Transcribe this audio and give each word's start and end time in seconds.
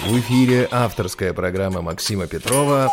В 0.00 0.18
эфире 0.18 0.68
авторская 0.70 1.32
программа 1.32 1.80
Максима 1.80 2.26
Петрова 2.26 2.90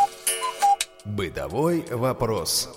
«Бытовой 1.04 1.84
вопрос». 1.92 2.70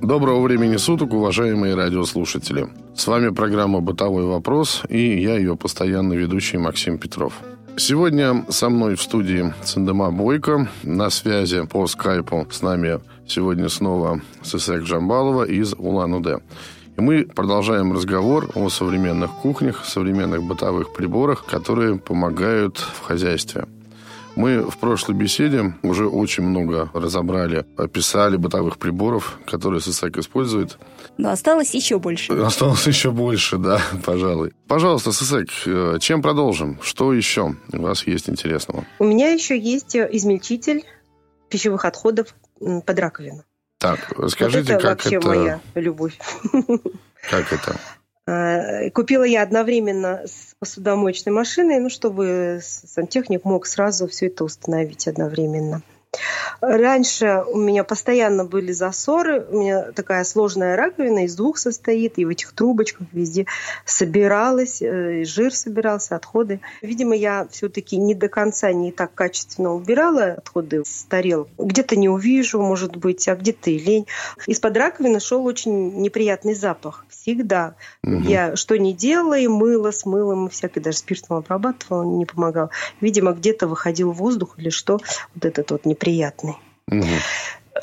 Доброго 0.00 0.42
времени 0.42 0.76
суток, 0.76 1.14
уважаемые 1.14 1.74
радиослушатели. 1.74 2.68
С 2.94 3.06
вами 3.06 3.30
программа 3.30 3.80
«Бытовой 3.80 4.24
вопрос» 4.24 4.82
и 4.88 5.20
я 5.20 5.36
ее 5.36 5.56
постоянный 5.56 6.16
ведущий 6.16 6.58
Максим 6.58 6.98
Петров. 6.98 7.32
Сегодня 7.76 8.44
со 8.50 8.68
мной 8.68 8.94
в 8.94 9.02
студии 9.02 9.52
Цендема 9.64 10.12
Бойко. 10.12 10.68
На 10.82 11.10
связи 11.10 11.66
по 11.66 11.86
скайпу 11.86 12.46
с 12.50 12.62
нами 12.62 13.00
сегодня 13.26 13.68
снова 13.68 14.20
Сысек 14.42 14.82
Джамбалова 14.82 15.44
из 15.44 15.72
Улан-Удэ. 15.72 16.38
И 16.96 17.00
мы 17.00 17.24
продолжаем 17.24 17.92
разговор 17.92 18.50
о 18.54 18.68
современных 18.68 19.32
кухнях, 19.32 19.84
современных 19.84 20.44
бытовых 20.44 20.92
приборах, 20.92 21.44
которые 21.44 21.98
помогают 21.98 22.78
в 22.78 23.00
хозяйстве. 23.00 23.66
Мы 24.36 24.62
в 24.62 24.78
прошлой 24.78 25.14
беседе 25.14 25.74
уже 25.82 26.06
очень 26.08 26.44
много 26.44 26.90
разобрали, 26.92 27.66
описали 27.76 28.36
бытовых 28.36 28.78
приборов, 28.78 29.38
которые 29.46 29.80
СССР 29.80 30.10
использует. 30.18 30.78
Но 31.18 31.30
осталось 31.30 31.74
еще 31.74 31.98
больше. 31.98 32.32
Осталось 32.32 32.86
еще 32.86 33.10
больше, 33.10 33.58
да, 33.58 33.80
пожалуй. 34.04 34.52
Пожалуйста, 34.66 35.12
СССР, 35.12 35.46
э, 35.66 35.98
чем 36.00 36.22
продолжим? 36.22 36.78
Что 36.82 37.12
еще 37.12 37.54
у 37.72 37.82
вас 37.82 38.06
есть 38.06 38.28
интересного? 38.28 38.84
У 38.98 39.04
меня 39.04 39.32
еще 39.32 39.58
есть 39.58 39.96
измельчитель 39.96 40.84
пищевых 41.48 41.84
отходов 41.84 42.34
под 42.58 42.98
раковину. 42.98 43.44
Так, 43.84 44.00
скажите, 44.30 44.72
вот 44.72 44.80
это 44.80 44.88
как 44.88 45.04
вообще 45.04 45.16
это... 45.16 45.28
моя 45.28 45.60
любовь. 45.74 46.18
Как 47.30 47.52
это? 47.52 47.76
Э, 48.26 48.88
купила 48.88 49.24
я 49.24 49.42
одновременно 49.42 50.22
с 50.24 50.54
посудомоечной 50.58 51.30
машиной, 51.30 51.78
ну, 51.78 51.90
чтобы 51.90 52.60
сантехник 52.62 53.44
мог 53.44 53.66
сразу 53.66 54.08
все 54.08 54.28
это 54.28 54.44
установить 54.44 55.06
одновременно. 55.06 55.82
Раньше 56.60 57.44
у 57.46 57.58
меня 57.58 57.84
постоянно 57.84 58.44
были 58.44 58.72
засоры. 58.72 59.46
У 59.50 59.60
меня 59.60 59.92
такая 59.92 60.24
сложная 60.24 60.76
раковина 60.76 61.24
из 61.24 61.34
двух 61.34 61.58
состоит, 61.58 62.18
и 62.18 62.24
в 62.24 62.28
этих 62.30 62.52
трубочках 62.52 63.06
везде 63.12 63.46
собиралось, 63.84 64.80
э, 64.80 65.24
жир 65.24 65.54
собирался, 65.54 66.16
отходы. 66.16 66.60
Видимо, 66.80 67.14
я 67.14 67.46
все-таки 67.50 67.96
не 67.96 68.14
до 68.14 68.28
конца 68.28 68.72
не 68.72 68.92
так 68.92 69.14
качественно 69.14 69.74
убирала 69.74 70.34
отходы 70.38 70.82
с 70.84 71.04
тарелок. 71.04 71.48
Где-то 71.58 71.96
не 71.96 72.08
увижу, 72.08 72.60
может 72.62 72.96
быть, 72.96 73.28
а 73.28 73.36
где-то 73.36 73.70
и 73.70 73.78
лень. 73.78 74.06
Из-под 74.46 74.76
раковины 74.76 75.20
шел 75.20 75.44
очень 75.44 76.00
неприятный 76.00 76.54
запах. 76.54 77.04
Всегда. 77.08 77.74
Угу. 78.02 78.22
Я 78.22 78.56
что 78.56 78.78
не 78.78 78.92
делала, 78.92 79.38
и 79.38 79.48
мыло 79.48 79.90
с 79.90 80.06
мылом, 80.06 80.46
и 80.46 80.50
всякое, 80.50 80.80
даже 80.80 80.98
спиртом 80.98 81.38
обрабатывала, 81.38 82.04
не 82.04 82.24
помогал. 82.24 82.70
Видимо, 83.00 83.32
где-то 83.32 83.66
выходил 83.66 84.12
воздух 84.12 84.54
или 84.58 84.70
что, 84.70 84.98
вот 85.34 85.44
этот 85.44 85.70
вот 85.70 85.84
неприятный 85.84 86.03
неприятный. 86.04 86.56
Угу. 86.90 87.06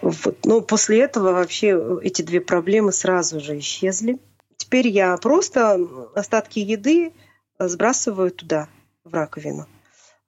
Вот. 0.02 0.38
Но 0.46 0.62
после 0.62 1.02
этого 1.02 1.32
вообще 1.34 2.00
эти 2.04 2.22
две 2.22 2.42
проблемы 2.42 2.92
сразу 2.92 3.40
же 3.40 3.60
исчезли. 3.60 4.20
Теперь 4.58 4.88
я 4.88 5.18
просто 5.18 5.80
остатки 6.16 6.60
еды 6.60 7.14
сбрасываю 7.60 8.32
туда, 8.32 8.68
в 9.04 9.14
раковину. 9.14 9.68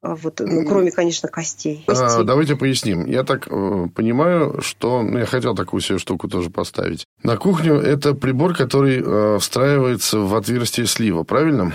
Вот, 0.01 0.41
ну, 0.41 0.65
кроме, 0.67 0.91
конечно, 0.91 1.29
костей. 1.29 1.85
А, 1.87 2.23
давайте 2.23 2.57
поясним. 2.57 3.05
Я 3.05 3.23
так 3.23 3.47
э, 3.49 3.87
понимаю, 3.95 4.59
что... 4.61 5.01
Ну, 5.01 5.17
я 5.17 5.25
хотел 5.25 5.55
такую 5.55 5.79
себе 5.79 5.97
штуку 5.97 6.27
тоже 6.27 6.49
поставить. 6.49 7.05
На 7.23 7.37
кухню 7.37 7.75
это 7.75 8.13
прибор, 8.13 8.53
который 8.53 9.01
э, 9.01 9.39
встраивается 9.39 10.19
в 10.19 10.35
отверстие 10.35 10.87
слива, 10.87 11.23
правильно? 11.23 11.73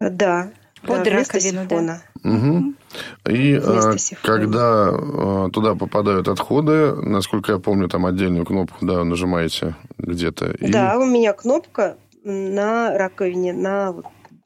Да. 0.00 0.50
Под 0.82 1.04
да, 1.04 1.10
раковину, 1.10 1.66
да. 1.68 2.02
Угу. 2.24 2.74
И 3.28 3.60
а, 3.62 3.94
когда 4.22 4.88
а, 4.90 5.50
туда 5.52 5.74
попадают 5.74 6.28
отходы, 6.28 6.94
насколько 6.94 7.52
я 7.52 7.58
помню, 7.58 7.88
там 7.88 8.06
отдельную 8.06 8.44
кнопку 8.46 8.84
да, 8.84 9.04
нажимаете 9.04 9.76
где-то. 9.98 10.56
Да, 10.60 10.94
и... 10.94 10.96
у 10.96 11.06
меня 11.06 11.32
кнопка 11.32 11.96
на 12.24 12.96
раковине, 12.96 13.52
на 13.52 13.94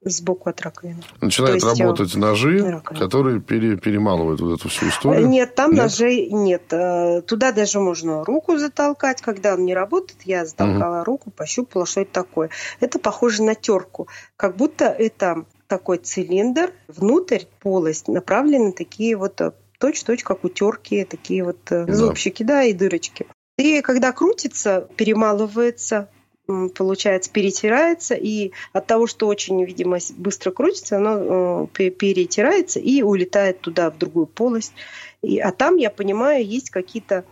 сбоку 0.04 0.50
от 0.50 0.60
раковины. 0.60 1.02
Начинают 1.20 1.62
есть, 1.62 1.80
работать 1.80 2.14
ножи, 2.16 2.82
которые 2.84 3.40
пере, 3.40 3.76
перемалывают 3.76 4.40
вот 4.40 4.58
эту 4.58 4.68
всю 4.68 4.88
историю? 4.88 5.28
Нет, 5.28 5.54
там 5.54 5.72
нет? 5.72 5.82
ножей 5.82 6.28
нет. 6.30 6.72
Э, 6.72 7.22
туда 7.22 7.52
даже 7.52 7.78
можно 7.78 8.24
руку 8.24 8.58
затолкать. 8.58 9.22
Когда 9.22 9.54
он 9.54 9.64
не 9.64 9.74
работает, 9.74 10.22
я 10.24 10.44
затолкала 10.44 10.98
угу. 10.98 11.04
руку, 11.04 11.30
пощупала, 11.30 11.86
что 11.86 12.00
это 12.00 12.12
такое. 12.12 12.50
Это 12.80 12.98
похоже 12.98 13.42
на 13.42 13.54
терку. 13.54 14.08
Как 14.36 14.56
будто 14.56 14.86
это 14.86 15.44
такой 15.72 15.96
цилиндр, 15.96 16.70
внутрь 16.86 17.44
полость 17.60 18.06
направлены 18.06 18.72
такие 18.72 19.16
вот 19.16 19.40
э, 19.40 19.52
точь-точь, 19.78 20.22
как 20.22 20.44
у 20.44 20.50
терки, 20.50 21.02
такие 21.04 21.42
вот 21.44 21.60
э, 21.70 21.86
да. 21.86 21.94
зубчики, 21.94 22.42
да, 22.42 22.62
и 22.64 22.74
дырочки. 22.74 23.26
И 23.56 23.80
когда 23.80 24.12
крутится, 24.12 24.86
перемалывается, 24.96 26.10
получается, 26.46 27.30
перетирается, 27.32 28.14
и 28.14 28.52
от 28.74 28.86
того, 28.86 29.06
что 29.06 29.28
очень, 29.28 29.64
видимо, 29.64 29.96
быстро 30.18 30.50
крутится, 30.50 30.98
оно 30.98 31.70
э, 31.78 31.88
перетирается 31.88 32.78
и 32.78 33.00
улетает 33.00 33.62
туда, 33.62 33.90
в 33.90 33.96
другую 33.96 34.26
полость. 34.26 34.74
И, 35.22 35.38
а 35.38 35.52
там, 35.52 35.78
я 35.78 35.88
понимаю, 35.88 36.46
есть 36.46 36.68
какие-то 36.68 37.24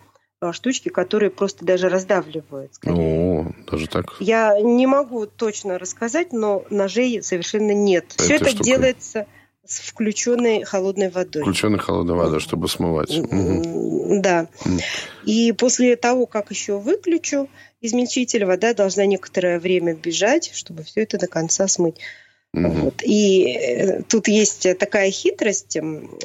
штучки, 0.52 0.88
которые 0.88 1.30
просто 1.30 1.64
даже 1.64 1.88
раздавливают. 1.88 2.74
Скорее. 2.74 3.40
О, 3.40 3.52
даже 3.70 3.86
так? 3.88 4.16
Я 4.20 4.58
не 4.60 4.86
могу 4.86 5.26
точно 5.26 5.78
рассказать, 5.78 6.32
но 6.32 6.64
ножей 6.70 7.22
совершенно 7.22 7.72
нет. 7.72 8.06
Это 8.14 8.24
Все 8.24 8.34
это 8.36 8.48
штука. 8.50 8.64
делается 8.64 9.26
с 9.66 9.80
включенной 9.80 10.64
холодной 10.64 11.10
водой. 11.10 11.42
Включенной 11.42 11.78
холодной 11.78 12.16
водой, 12.16 12.40
чтобы 12.40 12.68
смывать. 12.68 13.20
Да. 14.20 14.48
И 15.24 15.52
после 15.52 15.96
того, 15.96 16.26
как 16.26 16.50
еще 16.50 16.78
выключу 16.78 17.48
измельчитель, 17.80 18.44
вода 18.44 18.74
должна 18.74 19.06
некоторое 19.06 19.60
время 19.60 19.94
бежать, 19.94 20.50
чтобы 20.54 20.82
все 20.82 21.02
это 21.02 21.18
до 21.18 21.28
конца 21.28 21.68
смыть. 21.68 21.96
Угу. 22.52 22.68
Вот. 22.68 23.02
И 23.04 23.44
э, 23.52 24.02
тут 24.02 24.26
есть 24.26 24.66
такая 24.78 25.10
хитрость, 25.12 25.76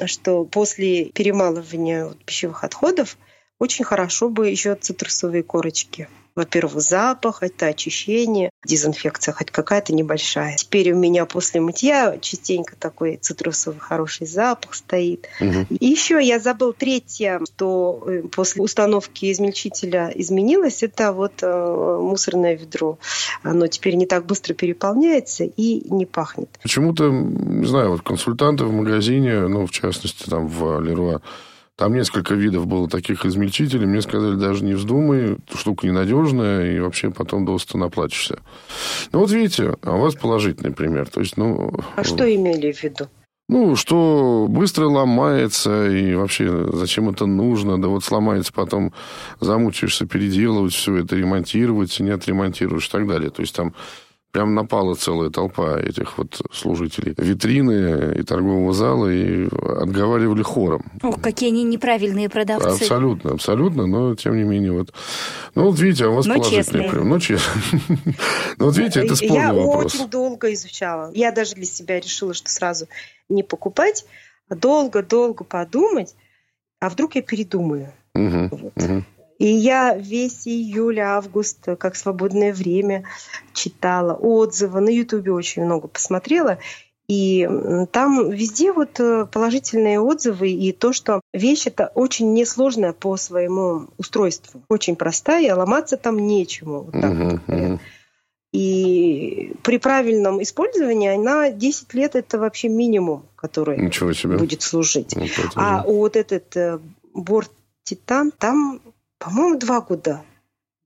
что 0.06 0.44
после 0.44 1.04
перемалывания 1.06 2.12
пищевых 2.24 2.64
отходов 2.64 3.16
очень 3.58 3.84
хорошо 3.84 4.28
бы 4.28 4.48
еще 4.48 4.74
цитрусовые 4.74 5.42
корочки. 5.42 6.08
Во-первых, 6.36 6.82
запах, 6.82 7.42
это 7.42 7.68
очищение, 7.68 8.50
дезинфекция 8.62 9.32
хоть 9.32 9.50
какая-то 9.50 9.94
небольшая. 9.94 10.56
Теперь 10.56 10.92
у 10.92 10.96
меня 10.96 11.24
после 11.24 11.62
мытья 11.62 12.18
частенько 12.20 12.76
такой 12.76 13.16
цитрусовый 13.16 13.80
хороший 13.80 14.26
запах 14.26 14.74
стоит. 14.74 15.28
Угу. 15.40 15.78
И 15.80 15.86
еще 15.86 16.22
я 16.22 16.38
забыл 16.38 16.74
третье, 16.74 17.40
что 17.46 18.04
э, 18.06 18.22
после 18.28 18.62
установки 18.62 19.32
измельчителя 19.32 20.12
изменилось, 20.14 20.82
это 20.82 21.12
вот 21.12 21.32
э, 21.40 21.98
мусорное 22.02 22.54
ведро. 22.54 22.98
Оно 23.42 23.66
теперь 23.66 23.94
не 23.94 24.04
так 24.04 24.26
быстро 24.26 24.52
переполняется 24.52 25.44
и 25.44 25.90
не 25.90 26.04
пахнет. 26.04 26.50
Почему-то, 26.62 27.08
не 27.08 27.66
знаю, 27.66 27.92
вот 27.92 28.02
консультанты 28.02 28.64
в 28.64 28.72
магазине, 28.74 29.48
ну, 29.48 29.66
в 29.66 29.70
частности, 29.70 30.28
там 30.28 30.48
в 30.48 30.80
Леруа, 30.80 31.22
там 31.76 31.94
несколько 31.94 32.34
видов 32.34 32.66
было 32.66 32.88
таких 32.88 33.26
измельчителей. 33.26 33.86
Мне 33.86 34.00
сказали, 34.00 34.34
даже 34.36 34.64
не 34.64 34.74
вздумай, 34.74 35.36
штука 35.54 35.86
ненадежная, 35.86 36.74
и 36.74 36.80
вообще 36.80 37.10
потом 37.10 37.44
доста 37.44 37.76
наплачешься. 37.76 38.38
Ну, 39.12 39.20
вот 39.20 39.30
видите, 39.30 39.76
а 39.82 39.96
у 39.96 40.00
вас 40.00 40.14
положительный 40.14 40.72
пример. 40.72 41.06
То 41.08 41.20
есть, 41.20 41.36
ну... 41.36 41.78
А 41.94 42.02
что 42.02 42.34
имели 42.34 42.72
в 42.72 42.82
виду? 42.82 43.08
Ну, 43.48 43.76
что 43.76 44.46
быстро 44.48 44.86
ломается, 44.86 45.88
и 45.88 46.14
вообще 46.14 46.68
зачем 46.72 47.10
это 47.10 47.26
нужно, 47.26 47.80
да 47.80 47.86
вот 47.86 48.02
сломается, 48.02 48.52
потом 48.52 48.92
замучаешься 49.38 50.04
переделывать 50.04 50.72
все 50.72 50.96
это, 50.96 51.14
ремонтировать, 51.14 52.00
не 52.00 52.10
отремонтируешь 52.10 52.88
и 52.88 52.90
так 52.90 53.06
далее. 53.06 53.30
То 53.30 53.42
есть 53.42 53.54
там 53.54 53.72
прям 54.32 54.54
напала 54.54 54.94
целая 54.94 55.30
толпа 55.30 55.78
этих 55.80 56.18
вот 56.18 56.40
служителей 56.52 57.14
витрины 57.16 58.14
и 58.18 58.22
торгового 58.22 58.72
зала 58.72 59.08
и 59.08 59.46
отговаривали 59.46 60.42
хором. 60.42 60.84
Ох, 61.02 61.20
какие 61.20 61.50
они 61.50 61.64
неправильные 61.64 62.28
продавцы. 62.28 62.66
Абсолютно, 62.66 63.32
абсолютно, 63.32 63.86
но 63.86 64.14
тем 64.14 64.36
не 64.36 64.44
менее 64.44 64.72
вот. 64.72 64.92
Ну 65.54 65.70
вот 65.70 65.78
видите, 65.78 66.04
а 66.04 66.10
у 66.10 66.14
вас 66.14 66.26
но 66.26 66.34
положительный 66.34 66.88
пример. 66.88 67.04
Ну 67.04 67.20
честно. 67.20 67.52
Ну 68.58 68.66
вот 68.66 68.76
видите, 68.76 69.04
это 69.04 69.16
спорный 69.16 69.36
Я 69.36 69.52
вопрос. 69.52 69.94
Я 69.94 70.00
очень 70.00 70.10
долго 70.10 70.52
изучала. 70.54 71.10
Я 71.14 71.32
даже 71.32 71.54
для 71.54 71.64
себя 71.64 72.00
решила, 72.00 72.34
что 72.34 72.50
сразу 72.50 72.88
не 73.28 73.42
покупать, 73.42 74.06
а 74.48 74.54
долго-долго 74.54 75.44
подумать, 75.44 76.14
а 76.80 76.88
вдруг 76.88 77.14
я 77.14 77.22
передумаю. 77.22 77.92
Угу, 78.14 78.48
вот. 78.50 78.72
угу. 78.76 79.04
И 79.38 79.46
я 79.46 79.94
весь 79.94 80.46
июль, 80.46 81.00
август, 81.00 81.58
как 81.78 81.96
свободное 81.96 82.54
время, 82.54 83.04
читала 83.52 84.14
отзывы. 84.14 84.80
На 84.80 84.88
Ютубе 84.88 85.32
очень 85.32 85.64
много 85.64 85.88
посмотрела. 85.88 86.58
И 87.08 87.48
там 87.92 88.30
везде 88.30 88.72
вот 88.72 88.98
э, 88.98 89.26
положительные 89.30 90.00
отзывы 90.00 90.50
и 90.50 90.72
то, 90.72 90.92
что 90.92 91.20
вещь 91.32 91.68
это 91.68 91.92
очень 91.94 92.34
несложная 92.34 92.92
по 92.92 93.16
своему 93.16 93.88
устройству. 93.96 94.62
Очень 94.68 94.96
простая, 94.96 95.54
ломаться 95.54 95.96
там 95.96 96.26
нечему. 96.26 96.82
Вот 96.82 96.92
так 96.92 97.12
uh-huh, 97.12 97.40
вот 97.46 97.80
И 98.50 99.52
при 99.62 99.78
правильном 99.78 100.42
использовании 100.42 101.14
она 101.14 101.50
10 101.50 101.94
лет 101.94 102.16
это 102.16 102.40
вообще 102.40 102.68
минимум, 102.68 103.22
который 103.36 103.78
Ничего 103.78 104.12
себе. 104.12 104.36
будет 104.36 104.62
служить. 104.62 105.14
Вот 105.14 105.30
а 105.54 105.84
вот 105.84 106.16
этот 106.16 106.56
э, 106.56 106.80
борт 107.14 107.52
Титан, 107.84 108.32
там, 108.32 108.80
по-моему, 109.18 109.58
два 109.58 109.80
года 109.80 110.22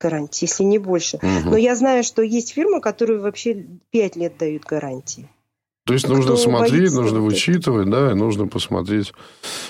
гарантии, 0.00 0.46
если 0.46 0.64
не 0.64 0.78
больше. 0.78 1.18
Угу. 1.18 1.50
Но 1.50 1.56
я 1.56 1.76
знаю, 1.76 2.02
что 2.04 2.22
есть 2.22 2.52
фирмы, 2.52 2.80
которые 2.80 3.20
вообще 3.20 3.66
5 3.90 4.16
лет 4.16 4.38
дают 4.38 4.64
гарантии. 4.64 5.28
То 5.86 5.94
есть 5.94 6.06
нужно 6.06 6.36
смотреть, 6.36 6.92
нужно 6.92 7.20
вычитывать, 7.20 7.90
да, 7.90 8.12
и 8.12 8.14
нужно 8.14 8.46
посмотреть 8.46 9.12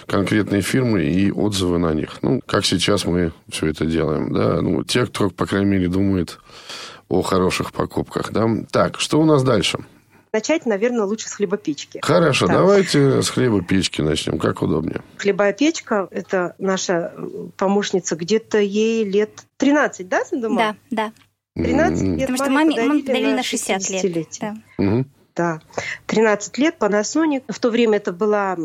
конкретные 0.07 0.61
фирмы 0.61 1.05
и 1.05 1.31
отзывы 1.31 1.79
на 1.79 1.95
них. 1.95 2.19
Ну, 2.23 2.43
как 2.45 2.67
сейчас 2.67 3.07
мы 3.07 3.33
все 3.49 3.69
это 3.69 3.87
делаем, 3.87 4.33
да. 4.33 4.61
Ну, 4.61 4.85
те, 4.85 5.07
кто, 5.07 5.31
по 5.31 5.47
крайней 5.47 5.71
мере, 5.71 5.89
думает 5.89 6.39
о 7.09 7.23
хороших 7.23 7.73
покупках, 7.73 8.33
да. 8.33 8.49
Так, 8.71 9.01
что 9.01 9.21
у 9.21 9.25
нас 9.25 9.43
дальше? 9.43 9.79
Начать, 10.33 10.67
наверное, 10.67 11.05
лучше 11.05 11.29
с 11.29 11.33
хлебопечки. 11.33 12.01
Хорошо, 12.03 12.47
так. 12.47 12.57
давайте 12.57 13.23
с 13.23 13.31
хлебопечки 13.31 14.01
начнем. 14.01 14.39
Как 14.39 14.63
удобнее. 14.63 15.03
Хлебопечка– 15.17 16.09
это 16.11 16.55
наша 16.59 17.13
помощница. 17.57 18.17
Где-то 18.17 18.59
ей 18.59 19.05
лет 19.05 19.31
13, 19.57 20.09
да, 20.09 20.25
Сандума? 20.25 20.77
Да, 20.91 21.13
да. 21.57 21.63
13 21.63 22.03
лет 22.03 22.21
Потому 22.21 22.37
что 22.37 22.51
маме, 22.51 22.87
маме 22.87 23.03
подарили 23.03 23.35
на 23.35 23.43
60 23.43 23.91
лет. 23.91 24.29
Да. 24.41 24.55
Угу 24.79 25.05
да. 25.41 25.61
13 26.07 26.59
лет 26.59 26.75
Panasonic. 26.79 27.45
В 27.49 27.59
то 27.59 27.71
время 27.71 27.97
это 27.97 28.13
была 28.13 28.59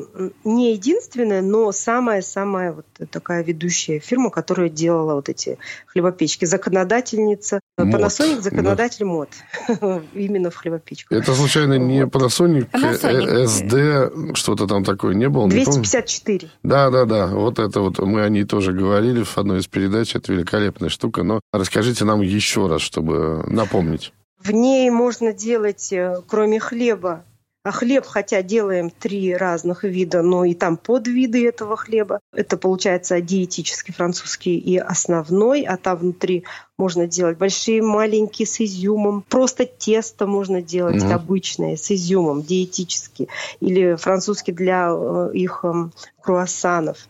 не 0.43 0.73
единственная, 0.73 1.41
но 1.41 1.71
самая-самая 1.71 2.73
вот 2.73 2.85
такая 3.09 3.43
ведущая 3.43 3.99
фирма, 3.99 4.29
которая 4.29 4.67
делала 4.67 5.15
вот 5.15 5.29
эти 5.29 5.57
хлебопечки. 5.87 6.43
Законодательница. 6.43 7.61
Мод. 7.77 7.95
Panasonic 7.95 8.41
законодатель 8.41 8.99
да. 8.99 9.05
мод. 9.05 9.29
Именно 10.13 10.51
в 10.51 10.55
хлебопечку. 10.55 11.15
Это 11.15 11.33
случайно 11.33 11.77
не 11.77 12.01
Panasonic, 12.01 12.69
Panasonic. 12.71 13.45
SD, 13.45 14.35
что-то 14.35 14.67
там 14.67 14.83
такое 14.83 15.13
не 15.13 15.29
было? 15.29 15.47
254. 15.47 16.49
Да, 16.63 16.89
да, 16.89 17.05
да. 17.05 17.27
Вот 17.27 17.59
это 17.59 17.79
вот 17.79 17.99
мы 17.99 18.21
о 18.21 18.29
ней 18.29 18.43
тоже 18.43 18.73
говорили 18.73 19.23
в 19.23 19.37
одной 19.37 19.59
из 19.59 19.67
передач. 19.67 20.13
Это 20.13 20.33
великолепная 20.33 20.89
штука. 20.89 21.23
Но 21.23 21.39
расскажите 21.53 22.03
нам 22.03 22.19
еще 22.19 22.67
раз, 22.67 22.81
чтобы 22.81 23.45
напомнить. 23.47 24.11
В 24.45 24.51
ней 24.51 24.91
можно 24.91 25.33
делать, 25.33 25.91
э, 25.91 26.21
кроме 26.27 26.59
хлеба, 26.59 27.25
а 27.63 27.71
хлеб, 27.71 28.05
хотя 28.05 28.43
делаем 28.43 28.91
три 28.91 29.35
разных 29.35 29.83
вида, 29.83 30.21
но 30.21 30.45
и 30.45 30.53
там 30.53 30.77
подвиды 30.77 31.47
этого 31.47 31.75
хлеба. 31.75 32.19
Это 32.31 32.55
получается 32.55 33.19
диетический 33.21 33.91
французский 33.91 34.55
и 34.59 34.77
основной, 34.77 35.63
а 35.63 35.77
там 35.77 35.97
внутри 35.97 36.43
можно 36.77 37.07
делать 37.07 37.39
большие, 37.39 37.81
маленькие 37.81 38.45
с 38.45 38.61
изюмом. 38.61 39.23
Просто 39.23 39.65
тесто 39.65 40.27
можно 40.27 40.61
делать 40.61 41.01
mm-hmm. 41.01 41.13
обычное 41.13 41.75
с 41.75 41.89
изюмом, 41.89 42.43
диетический. 42.43 43.29
Или 43.61 43.95
французский 43.95 44.51
для 44.51 44.89
э, 44.91 45.31
их 45.33 45.61
эм, 45.63 45.91
круассанов. 46.21 47.07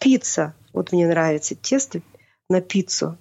Пицца. 0.00 0.52
Вот 0.72 0.90
мне 0.90 1.06
нравится 1.06 1.54
тесто 1.54 2.00
на 2.48 2.60
пиццу. 2.60 3.18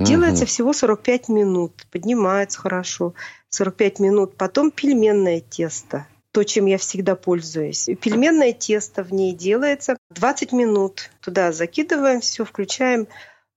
Делается 0.00 0.44
угу. 0.44 0.48
всего 0.48 0.72
45 0.72 1.28
минут, 1.28 1.86
поднимается 1.90 2.60
хорошо. 2.60 3.14
45 3.50 4.00
минут. 4.00 4.36
Потом 4.36 4.70
пельменное 4.70 5.40
тесто. 5.40 6.06
То, 6.32 6.44
чем 6.44 6.66
я 6.66 6.78
всегда 6.78 7.16
пользуюсь. 7.16 7.88
Пельменное 8.00 8.52
тесто 8.52 9.02
в 9.02 9.12
ней 9.12 9.34
делается 9.34 9.96
20 10.10 10.52
минут. 10.52 11.10
Туда 11.20 11.52
закидываем 11.52 12.20
все, 12.20 12.44
включаем 12.44 13.08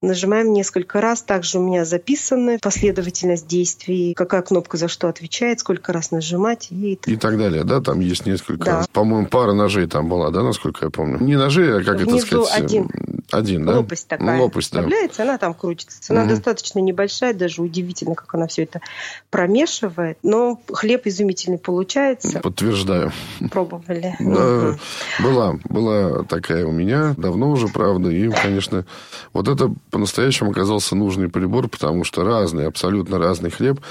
Нажимаем 0.04 0.52
несколько 0.52 1.00
раз. 1.00 1.22
Также 1.22 1.60
у 1.60 1.62
меня 1.62 1.86
записана 1.86 2.58
последовательность 2.60 3.48
действий, 3.48 4.16
какая 4.16 4.42
кнопка 4.42 4.78
за 4.78 4.88
что 4.88 5.08
отвечает, 5.08 5.60
сколько 5.60 5.94
раз 5.94 6.10
нажимать. 6.10 6.70
И, 6.72 6.98
и 7.06 7.16
так 7.18 7.38
далее, 7.38 7.64
да? 7.64 7.82
Там 7.82 8.00
есть 8.00 8.26
несколько, 8.26 8.66
да. 8.66 8.86
по-моему, 8.94 9.28
пара 9.28 9.54
ножей 9.54 9.86
там 9.86 10.10
была, 10.10 10.32
да, 10.32 10.42
насколько 10.42 10.86
я 10.86 10.90
помню? 10.90 11.20
Не 11.20 11.38
ножей, 11.38 11.80
а 11.80 11.84
как 11.84 12.00
Внизу 12.00 12.18
это 12.18 12.46
сказать? 12.46 12.64
один. 12.64 12.90
Один, 13.32 13.66
да? 13.66 13.78
Лопасть 13.78 14.08
такая. 14.08 14.40
Лопасть, 14.40 14.72
да. 14.72 14.88
Она 15.18 15.38
там 15.38 15.54
крутится. 15.54 16.00
Она 16.10 16.24
угу. 16.24 16.30
достаточно 16.30 16.80
небольшая, 16.80 17.34
даже 17.34 17.62
удивительно, 17.62 18.16
как 18.16 18.34
она 18.36 18.48
все 18.48 18.64
это 18.64 18.82
промешивает. 19.30 20.18
Но 20.24 20.62
хлеб 20.72 21.06
изумительный 21.06 21.58
получается. 21.58 22.40
Подтверждаю. 22.40 23.12
Пробовали. 23.52 24.16
Да, 24.32 24.70
угу. 24.70 24.80
была, 25.24 25.60
была 25.66 26.24
такая 26.24 26.66
у 26.66 26.72
меня, 26.72 27.16
давно 27.18 27.52
уже, 27.52 27.68
правда. 27.68 28.10
И, 28.10 28.30
конечно, 28.30 28.86
вот 29.34 29.48
это 29.48 29.74
по-настоящему 29.90 30.52
оказался 30.52 30.96
нужный 30.96 31.28
прибор, 31.28 31.68
потому 31.68 32.04
что 32.04 32.24
разный, 32.24 32.68
абсолютно 32.68 33.20
разный 33.20 33.50
хлеб. 33.50 33.82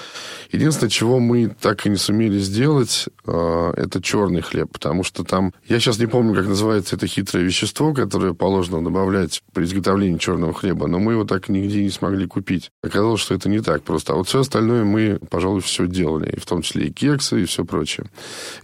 Единственное, 0.50 0.90
чего 0.90 1.19
мы 1.19 1.48
так 1.48 1.86
и 1.86 1.90
не 1.90 1.96
сумели 1.96 2.38
сделать, 2.38 3.06
а, 3.26 3.72
это 3.76 4.02
черный 4.02 4.40
хлеб, 4.40 4.70
потому 4.72 5.04
что 5.04 5.25
там, 5.25 5.52
я 5.66 5.78
сейчас 5.78 5.98
не 5.98 6.06
помню, 6.06 6.34
как 6.34 6.46
называется 6.46 6.96
это 6.96 7.06
хитрое 7.06 7.44
вещество, 7.44 7.93
которое 7.93 8.34
положено 8.34 8.82
добавлять 8.82 9.30
при 9.53 9.65
изготовлении 9.65 10.19
черного 10.19 10.53
хлеба, 10.53 10.87
но 10.87 10.99
мы 10.99 11.12
его 11.12 11.25
так 11.25 11.49
нигде 11.49 11.82
не 11.82 11.91
смогли 11.91 12.27
купить. 12.27 12.71
Оказалось, 12.82 13.21
что 13.21 13.35
это 13.35 13.49
не 13.49 13.61
так 13.61 13.82
просто. 13.82 14.12
А 14.12 14.17
вот 14.17 14.29
все 14.29 14.41
остальное 14.41 14.85
мы, 14.85 15.19
пожалуй, 15.31 15.61
все 15.61 15.87
делали, 15.87 16.38
в 16.38 16.47
том 16.47 16.62
числе 16.62 16.87
и 16.87 16.93
кексы, 16.93 17.43
и 17.43 17.44
все 17.44 17.65
прочее. 17.65 18.06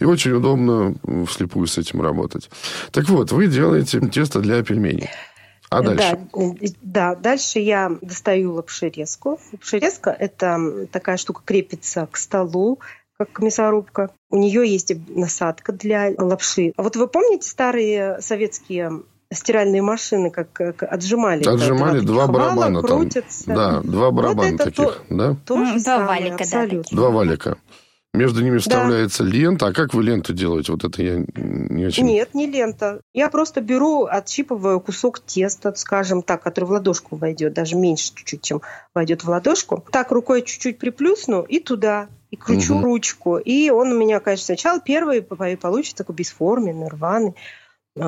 И 0.01 0.05
очень 0.05 0.33
удобно 0.33 0.95
вслепую 1.27 1.67
с 1.67 1.79
этим 1.79 2.01
работать. 2.03 2.51
Так 2.91 3.09
вот, 3.09 3.33
вы 3.33 3.47
делаете 3.47 4.01
тесто 4.01 4.41
для 4.41 4.63
пельменей. 4.63 5.11
А 5.69 5.83
дальше? 5.83 6.19
Да, 6.33 6.55
да, 6.83 7.15
дальше 7.17 7.59
я 7.59 7.91
достаю 8.01 8.55
лапшерезку. 8.55 9.41
Лапшерезка– 9.53 10.11
это 10.19 10.87
такая 10.93 11.17
штука, 11.17 11.43
крепится 11.45 12.09
к 12.11 12.17
столу, 12.17 12.79
как 13.19 13.41
мясорубка. 13.41 14.11
У 14.31 14.37
нее 14.37 14.69
есть 14.71 14.93
насадка 15.09 15.73
для 15.73 16.13
лапши. 16.19 16.73
А 16.77 16.83
вот 16.83 16.97
вы 16.97 17.09
помните 17.09 17.49
старые 17.49 18.21
советские 18.21 19.03
стиральные 19.37 19.83
машины, 19.83 20.31
как, 20.31 20.53
как 20.53 20.83
отжимали. 20.83 21.47
Отжимали 21.47 22.01
два, 22.01 22.27
два 22.27 22.33
барабана 22.33 22.83
крутятся. 22.83 23.45
там. 23.45 23.55
Да, 23.55 23.81
два 23.83 24.11
барабана 24.11 24.51
вот 24.53 24.59
таких, 24.59 24.75
то, 24.75 24.97
да? 25.11 25.37
То 25.45 25.57
mm, 25.57 25.71
два 25.71 25.79
самое, 25.79 26.09
валика, 26.09 26.35
абсолютно. 26.45 26.91
да. 26.91 26.97
Два 26.97 27.11
валика. 27.11 27.59
Между 28.17 28.43
ними 28.43 28.57
вставляется 28.59 29.25
да. 29.25 29.31
лента. 29.31 29.67
А 29.67 29.73
как 29.73 29.93
вы 29.93 30.03
ленту 30.03 30.33
делаете? 30.33 30.73
Вот 30.73 30.85
это 30.85 31.03
я 31.03 31.23
не 31.37 31.87
очень... 31.87 32.07
Нет, 32.07 32.33
не 32.33 32.47
лента. 32.47 33.03
Я 33.13 33.29
просто 33.29 33.61
беру, 33.61 34.07
отщипываю 34.07 34.81
кусок 34.81 35.21
теста, 35.21 35.75
скажем 35.77 36.23
так, 36.23 36.43
который 36.43 36.65
в 36.65 36.71
ладошку 36.71 37.17
войдет, 37.17 37.53
даже 37.53 37.77
меньше 37.77 38.13
чуть-чуть, 38.15 38.41
чем 38.41 38.63
войдет 38.95 39.23
в 39.23 39.29
ладошку. 39.29 39.85
Так 39.93 40.13
рукой 40.13 40.43
чуть-чуть 40.43 40.79
приплюсну 40.79 41.43
и 41.43 41.59
туда 41.61 42.09
и 42.31 42.37
кручу 42.37 42.77
угу. 42.77 42.85
ручку. 42.85 43.37
И 43.37 43.69
он 43.69 43.93
у 43.93 43.99
меня, 43.99 44.21
конечно, 44.21 44.47
сначала 44.47 44.81
первый 44.81 45.21
получится 45.21 45.97
такой 45.97 46.15
бесформенный, 46.15 46.89
рваный 46.89 47.35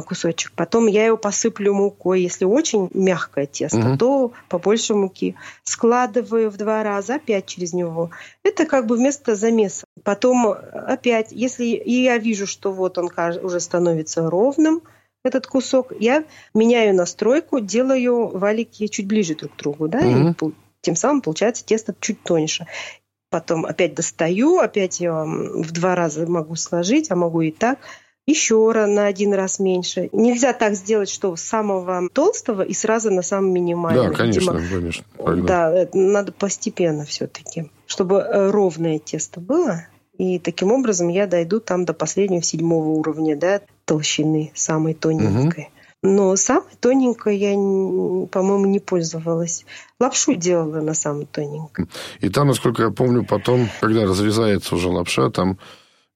кусочек. 0.06 0.52
Потом 0.54 0.86
я 0.86 1.06
его 1.06 1.16
посыплю 1.16 1.74
мукой. 1.74 2.22
Если 2.22 2.44
очень 2.44 2.90
мягкое 2.92 3.46
тесто, 3.46 3.78
угу. 3.78 3.98
то 3.98 4.32
побольше 4.48 4.94
муки. 4.94 5.34
Складываю 5.64 6.50
в 6.50 6.56
два 6.56 6.82
раза, 6.82 7.16
опять 7.16 7.46
через 7.46 7.72
него. 7.72 8.10
Это 8.42 8.66
как 8.66 8.86
бы 8.86 8.96
вместо 8.96 9.34
замеса. 9.34 9.84
Потом 10.04 10.48
опять, 10.48 11.28
если 11.30 11.64
я 11.64 12.18
вижу, 12.18 12.46
что 12.46 12.72
вот 12.72 12.98
он 12.98 13.10
уже 13.42 13.60
становится 13.60 14.28
ровным, 14.28 14.82
этот 15.24 15.46
кусок, 15.46 15.92
я 15.98 16.24
меняю 16.54 16.94
настройку, 16.94 17.60
делаю 17.60 18.28
валики 18.28 18.86
чуть 18.86 19.06
ближе 19.06 19.34
друг 19.34 19.54
к 19.54 19.56
другу, 19.56 19.88
да, 19.88 19.98
угу. 19.98 20.50
и 20.50 20.54
тем 20.80 20.94
самым 20.94 21.22
получается 21.22 21.64
тесто 21.64 21.94
чуть 21.98 22.22
тоньше. 22.22 22.66
Потом 23.30 23.66
опять 23.66 23.94
достаю, 23.94 24.58
опять 24.58 25.00
в 25.00 25.72
два 25.72 25.94
раза 25.94 26.26
могу 26.26 26.54
сложить, 26.54 27.10
а 27.10 27.16
могу 27.16 27.40
и 27.40 27.50
так– 27.50 27.78
еще 28.28 28.72
на 28.86 29.06
один 29.06 29.32
раз 29.32 29.58
меньше. 29.58 30.10
Нельзя 30.12 30.52
так 30.52 30.74
сделать, 30.74 31.08
что 31.08 31.34
с 31.34 31.40
самого 31.40 32.08
толстого 32.12 32.62
и 32.62 32.74
сразу 32.74 33.10
на 33.10 33.22
самом 33.22 33.52
минимальном. 33.52 34.10
Да, 34.10 34.14
конечно, 34.14 34.52
Видимо, 34.52 34.80
конечно. 34.80 35.04
Тогда. 35.16 35.70
Да, 35.84 35.88
надо 35.94 36.32
постепенно 36.32 37.06
все-таки, 37.06 37.70
чтобы 37.86 38.16
э, 38.16 38.50
ровное 38.50 38.98
тесто 38.98 39.40
было. 39.40 39.86
И 40.18 40.38
таким 40.38 40.72
образом 40.72 41.08
я 41.08 41.26
дойду 41.26 41.58
там 41.60 41.84
до 41.84 41.94
последнего 41.94 42.42
седьмого 42.42 42.88
уровня, 42.88 43.34
да, 43.36 43.62
толщины, 43.86 44.52
самой 44.54 44.92
тоненькой. 44.92 45.64
Угу. 45.64 45.72
Но 46.02 46.36
самой 46.36 46.74
тоненькой 46.80 47.38
я, 47.38 47.54
по-моему, 47.54 48.66
не 48.66 48.78
пользовалась. 48.78 49.64
Лапшу 49.98 50.34
делала 50.34 50.80
на 50.80 50.94
самой 50.94 51.26
тоненькой. 51.26 51.86
И 52.20 52.28
там, 52.28 52.48
насколько 52.48 52.82
я 52.82 52.90
помню, 52.90 53.24
потом, 53.24 53.68
когда 53.80 54.04
разрезается 54.04 54.74
уже 54.74 54.88
лапша, 54.88 55.30
там 55.30 55.58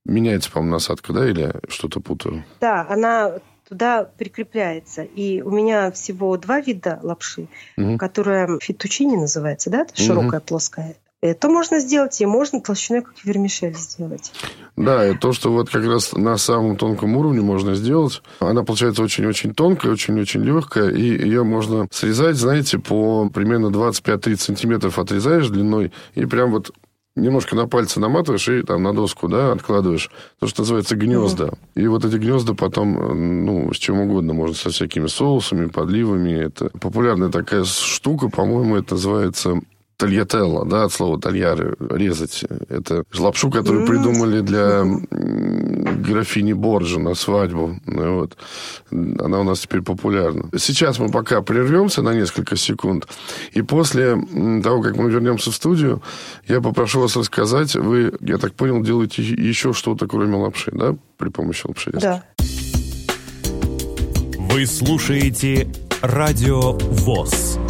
Меняется, 0.05 0.51
по-моему, 0.51 0.75
насадка, 0.75 1.13
да, 1.13 1.29
или 1.29 1.55
что-то 1.69 2.01
путаю? 2.01 2.45
Да, 2.61 2.87
она 2.89 3.39
туда 3.69 4.05
прикрепляется. 4.05 5.03
И 5.03 5.41
у 5.41 5.51
меня 5.51 5.91
всего 5.93 6.37
два 6.37 6.61
вида 6.61 6.99
лапши, 7.03 7.49
угу. 7.77 7.97
которая 7.99 8.59
фетучини 8.61 9.17
называется, 9.17 9.71
да, 9.71 9.83
это 9.83 9.97
широкая, 9.97 10.41
угу. 10.41 10.47
плоская. 10.49 10.97
Это 11.23 11.49
можно 11.49 11.79
сделать, 11.79 12.21
и 12.21 12.27
можно 12.27 12.61
толщиной, 12.61 13.03
как 13.03 13.15
вермишель 13.25 13.77
сделать. 13.77 14.33
Да, 14.77 15.09
и 15.09 15.17
то, 15.17 15.33
что 15.33 15.53
вот 15.53 15.71
как 15.71 15.85
раз 15.85 16.13
на 16.15 16.37
самом 16.37 16.77
тонком 16.77 17.17
уровне 17.17 17.41
можно 17.41 17.77
сделать, 17.77 18.23
она 18.41 18.65
получается 18.65 19.05
очень-очень 19.05 19.55
тонкая, 19.55 19.93
очень-очень 19.93 20.43
легкая, 20.43 20.91
и 20.91 21.01
ее 21.01 21.45
можно 21.45 21.87
срезать, 21.93 22.37
знаете, 22.37 22.81
по 22.81 23.31
примерно 23.33 23.67
25-30 23.67 24.37
сантиметров 24.39 24.99
отрезаешь 24.99 25.49
длиной, 25.49 25.93
и 26.17 26.27
прям 26.27 26.51
вот 26.51 26.73
немножко 27.17 27.57
на 27.57 27.67
пальцы 27.69 28.01
наматываешь 28.01 28.49
и 28.49 28.63
там 28.63 28.83
на 28.83 28.95
доску, 28.95 29.29
да, 29.29 29.53
откладываешь. 29.53 30.11
То, 30.39 30.47
что 30.47 30.63
называется 30.63 30.97
гнезда. 30.97 31.47
Угу. 31.47 31.59
И 31.77 31.87
вот 31.87 32.05
эти 32.05 32.17
гнезда 32.17 32.55
потом, 32.55 33.45
ну, 33.45 33.73
с 33.73 33.77
чем 33.77 34.01
угодно, 34.01 34.33
можно 34.33 34.55
со 34.55 34.71
всякими 34.71 35.07
соусами, 35.07 35.67
подливами. 35.67 36.33
Это 36.33 36.71
популярная 36.79 37.29
такая 37.29 37.65
штука, 37.65 38.29
по-моему, 38.29 38.77
это 38.77 38.95
называется 38.95 39.61
тальятелла, 39.97 40.65
да, 40.67 40.85
от 40.85 40.93
слова 40.93 41.21
тальяры, 41.21 41.77
резать. 41.79 42.45
Это 42.69 43.05
лапшу, 43.17 43.51
которую 43.51 43.87
придумали 43.87 44.41
для 44.41 44.85
графини 45.11 46.53
Борджа 46.53 46.99
на 46.99 47.15
свадьбу. 47.15 47.81
Ну, 47.87 48.21
вот. 48.21 48.37
Она 48.91 49.41
у 49.41 49.45
нас 49.45 49.61
теперь 49.61 49.83
популярна. 49.83 50.51
Сейчас 50.59 50.99
мы 50.99 51.11
пока 51.11 51.41
прервемся 51.43 52.03
на 52.03 52.15
несколько 52.15 52.57
секунд. 52.57 53.07
И 53.53 53.63
после 53.63 54.17
того, 54.63 54.83
как 54.83 54.97
мы 54.97 55.11
вернемся 55.11 55.51
в 55.51 55.55
студию, 55.55 56.03
я 56.49 56.61
попрошу 56.61 57.01
вас 57.01 57.17
рассказать. 57.17 57.75
Вы, 57.75 58.13
я 58.21 58.39
так 58.39 58.55
понял, 58.55 58.83
делаете 58.83 59.23
еще 59.23 59.73
что-то, 59.73 60.07
кроме 60.07 60.37
лапши, 60.37 60.71
да? 60.73 60.97
При 61.17 61.29
помощи 61.29 61.67
лапши. 61.67 61.93
Да. 61.93 62.25
Вы 64.39 64.67
слушаете 64.67 65.69
Радио 66.03 66.73
ВОЗ. 66.73 67.62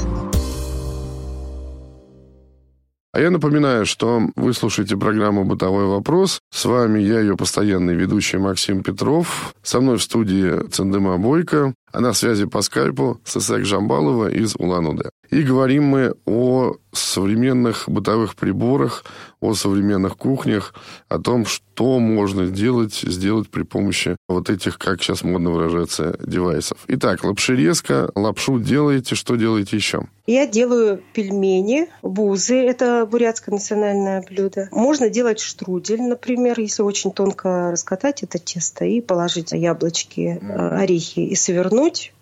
А 3.15 3.21
я 3.21 3.31
напоминаю, 3.31 3.85
что 3.85 4.23
вы 4.37 4.55
слушаете 4.55 4.97
программу 4.97 5.45
«Бытовой 5.45 5.85
вопрос». 5.85 6.41
С 6.51 6.65
вами 6.65 7.01
я, 7.01 7.21
ее 7.21 7.37
постоянный 7.37 7.95
ведущий 7.95 8.39
Максим 8.39 8.83
Петров. 8.83 9.55
Со 9.63 9.83
мной 9.83 9.99
в 9.99 10.03
студии 10.03 10.67
Цендема 10.69 11.19
Бойко, 11.19 11.75
а 11.93 12.01
на 12.01 12.15
связи 12.15 12.47
по 12.47 12.63
скайпу 12.63 13.21
Сесек 13.27 13.67
Жамбалова 13.67 14.31
из 14.31 14.57
Улан-Удэ. 14.57 15.11
И 15.33 15.43
говорим 15.45 15.85
мы 15.85 16.15
о 16.27 16.75
современных 16.93 17.89
бытовых 17.89 18.37
приборах, 18.37 19.03
о 19.41 19.55
современных 19.55 20.19
кухнях, 20.19 20.75
о 21.09 21.19
том, 21.19 21.47
что 21.47 21.99
можно 21.99 22.49
делать, 22.49 22.97
сделать 22.97 23.49
при 23.49 23.63
помощи 23.63 24.15
вот 24.29 24.51
этих, 24.51 24.77
как 24.77 25.03
сейчас 25.03 25.25
модно 25.25 25.53
выражаться, 25.53 26.19
девайсов. 26.23 26.85
Итак, 26.87 27.25
лапшерезка, 27.25 28.11
лапшу 28.15 28.61
делаете, 28.61 29.15
что 29.15 29.37
делаете 29.37 29.75
еще? 29.75 30.03
Я 30.27 30.47
делаю 30.47 31.03
пельмени, 31.15 31.89
бузы, 32.03 32.57
это 32.57 33.09
бурятское 33.11 33.55
национальное 33.55 34.23
блюдо. 34.29 34.69
Можно 34.71 35.09
делать 35.09 35.41
штрудель, 35.41 36.03
например, 36.03 36.61
если 36.61 36.83
очень 36.83 37.11
тонко 37.11 37.71
раскатать 37.71 38.23
это 38.23 38.39
тесто 38.39 38.85
и 38.85 39.01
положить 39.01 39.53
яблочки, 39.53 40.39
орехи 40.43 41.21
и 41.21 41.35
свернуть 41.37 42.13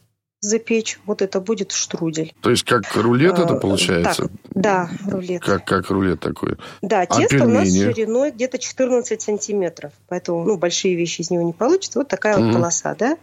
запечь, 0.41 0.99
вот 1.05 1.23
это 1.23 1.41
будет 1.41 1.73
штрудель. 1.73 2.35
То 2.41 2.51
есть 2.51 2.65
как 2.65 2.95
рулет 2.97 3.39
это 3.39 3.55
а, 3.55 3.59
получается? 3.59 4.23
Так, 4.23 4.31
да, 4.55 4.91
рулет. 5.07 5.43
Как, 5.43 5.65
как 5.65 5.91
рулет 5.91 6.21
такой. 6.21 6.57
Да, 6.83 7.03
а 7.03 7.07
тесто 7.07 7.37
пельмени? 7.39 7.51
у 7.51 7.55
нас 7.59 7.69
шириной 7.69 8.31
где-то 8.31 8.59
14 8.59 9.21
сантиметров, 9.21 9.93
поэтому 10.09 10.45
ну, 10.45 10.57
большие 10.57 10.95
вещи 10.95 11.21
из 11.21 11.31
него 11.31 11.43
не 11.43 11.53
получится. 11.53 11.99
Вот 11.99 12.09
такая 12.09 12.37
угу. 12.37 12.47
вот 12.47 12.55
полоса, 12.55 12.95
да. 12.99 13.19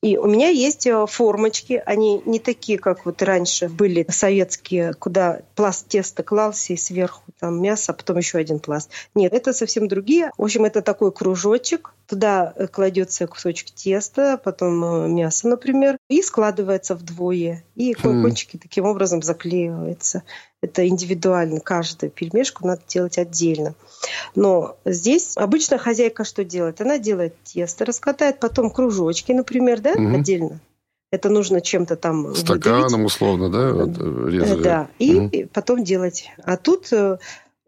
И 0.00 0.16
у 0.16 0.26
меня 0.26 0.48
есть 0.48 0.86
э, 0.86 1.06
формочки, 1.08 1.82
они 1.84 2.22
не 2.24 2.38
такие, 2.38 2.78
как 2.78 3.04
вот 3.04 3.20
раньше 3.20 3.68
были 3.68 4.06
советские, 4.08 4.94
куда 4.94 5.40
пласт 5.56 5.88
теста 5.88 6.22
клался 6.22 6.72
и 6.72 6.76
сверху 6.76 7.24
там 7.40 7.60
мясо, 7.60 7.90
а 7.90 7.94
потом 7.94 8.18
еще 8.18 8.38
один 8.38 8.60
пласт. 8.60 8.90
Нет, 9.16 9.32
это 9.32 9.52
совсем 9.52 9.88
другие. 9.88 10.30
В 10.38 10.44
общем, 10.44 10.64
это 10.64 10.82
такой 10.82 11.10
кружочек, 11.10 11.94
туда 12.06 12.52
э, 12.54 12.68
кладется 12.68 13.26
кусочек 13.26 13.72
теста, 13.72 14.40
потом 14.42 14.84
э, 14.84 15.08
мясо, 15.08 15.48
например, 15.48 15.98
и 16.08 16.22
складывается 16.22 16.94
вдвое. 16.94 17.64
И 17.74 17.92
кончики 17.94 18.56
таким 18.56 18.84
образом 18.84 19.22
заклеиваются. 19.22 20.22
Это 20.60 20.86
индивидуально, 20.88 21.60
каждую 21.60 22.10
пельмешку 22.10 22.66
надо 22.66 22.82
делать 22.88 23.16
отдельно. 23.16 23.74
Но 24.34 24.76
здесь 24.84 25.36
обычно 25.36 25.78
хозяйка 25.78 26.24
что 26.24 26.42
делает? 26.44 26.80
Она 26.80 26.98
делает 26.98 27.34
тесто, 27.44 27.84
раскатает 27.84 28.40
потом 28.40 28.70
кружочки, 28.70 29.30
например, 29.30 29.80
да, 29.80 29.92
угу. 29.92 30.16
отдельно. 30.16 30.60
Это 31.12 31.28
нужно 31.28 31.60
чем-то 31.60 31.96
там 31.96 32.34
Стаканом 32.34 32.82
выдавить. 32.82 33.06
условно, 33.06 33.50
да? 33.50 33.72
Вот, 33.72 33.90
э, 33.98 34.30
резали. 34.30 34.62
Да, 34.62 34.88
и 34.98 35.14
угу. 35.14 35.48
потом 35.52 35.84
делать. 35.84 36.28
А 36.42 36.56
тут 36.56 36.92
э, 36.92 37.18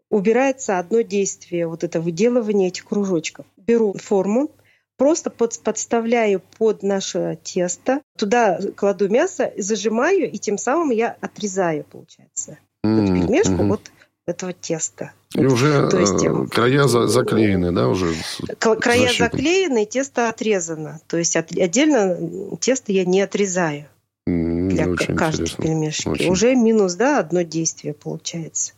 убирается 0.09 0.77
одно 0.77 1.01
действие, 1.01 1.67
вот 1.67 1.85
это 1.85 2.01
выделывание 2.01 2.67
этих 2.67 2.85
кружочков. 2.85 3.45
Беру 3.55 3.93
форму, 3.93 4.51
просто 4.97 5.29
под, 5.29 5.57
подставляю 5.63 6.41
под 6.57 6.83
наше 6.83 7.39
тесто, 7.41 8.01
туда 8.17 8.59
кладу 8.75 9.07
мясо, 9.07 9.53
зажимаю, 9.57 10.29
и 10.29 10.37
тем 10.37 10.57
самым 10.57 10.89
я 10.91 11.15
отрезаю, 11.21 11.85
получается 11.85 12.59
mm-hmm. 12.83 13.07
пельмешку 13.07 13.53
mm-hmm. 13.53 13.67
вот 13.67 13.91
этого 14.25 14.53
теста. 14.53 15.11
И 15.33 15.43
вот, 15.43 15.53
уже 15.53 15.89
то 15.89 15.99
есть, 15.99 16.23
э, 16.23 16.45
края 16.47 16.87
за, 16.87 17.07
заклеены, 17.07 17.71
да, 17.71 17.87
уже? 17.87 18.13
Края 18.59 19.07
защитой. 19.07 19.23
заклеены, 19.23 19.85
тесто 19.85 20.29
отрезано. 20.29 20.99
То 21.07 21.17
есть 21.17 21.35
отдельно 21.35 22.17
тесто 22.59 22.91
я 22.91 23.05
не 23.05 23.21
отрезаю 23.21 23.85
для 24.27 24.87
Очень 24.87 25.15
каждой 25.15 25.43
интересно. 25.43 25.63
пельмешки. 25.63 26.07
Очень. 26.07 26.29
Уже 26.29 26.55
минус, 26.55 26.95
да, 26.95 27.19
одно 27.19 27.41
действие 27.41 27.93
получается. 27.93 28.73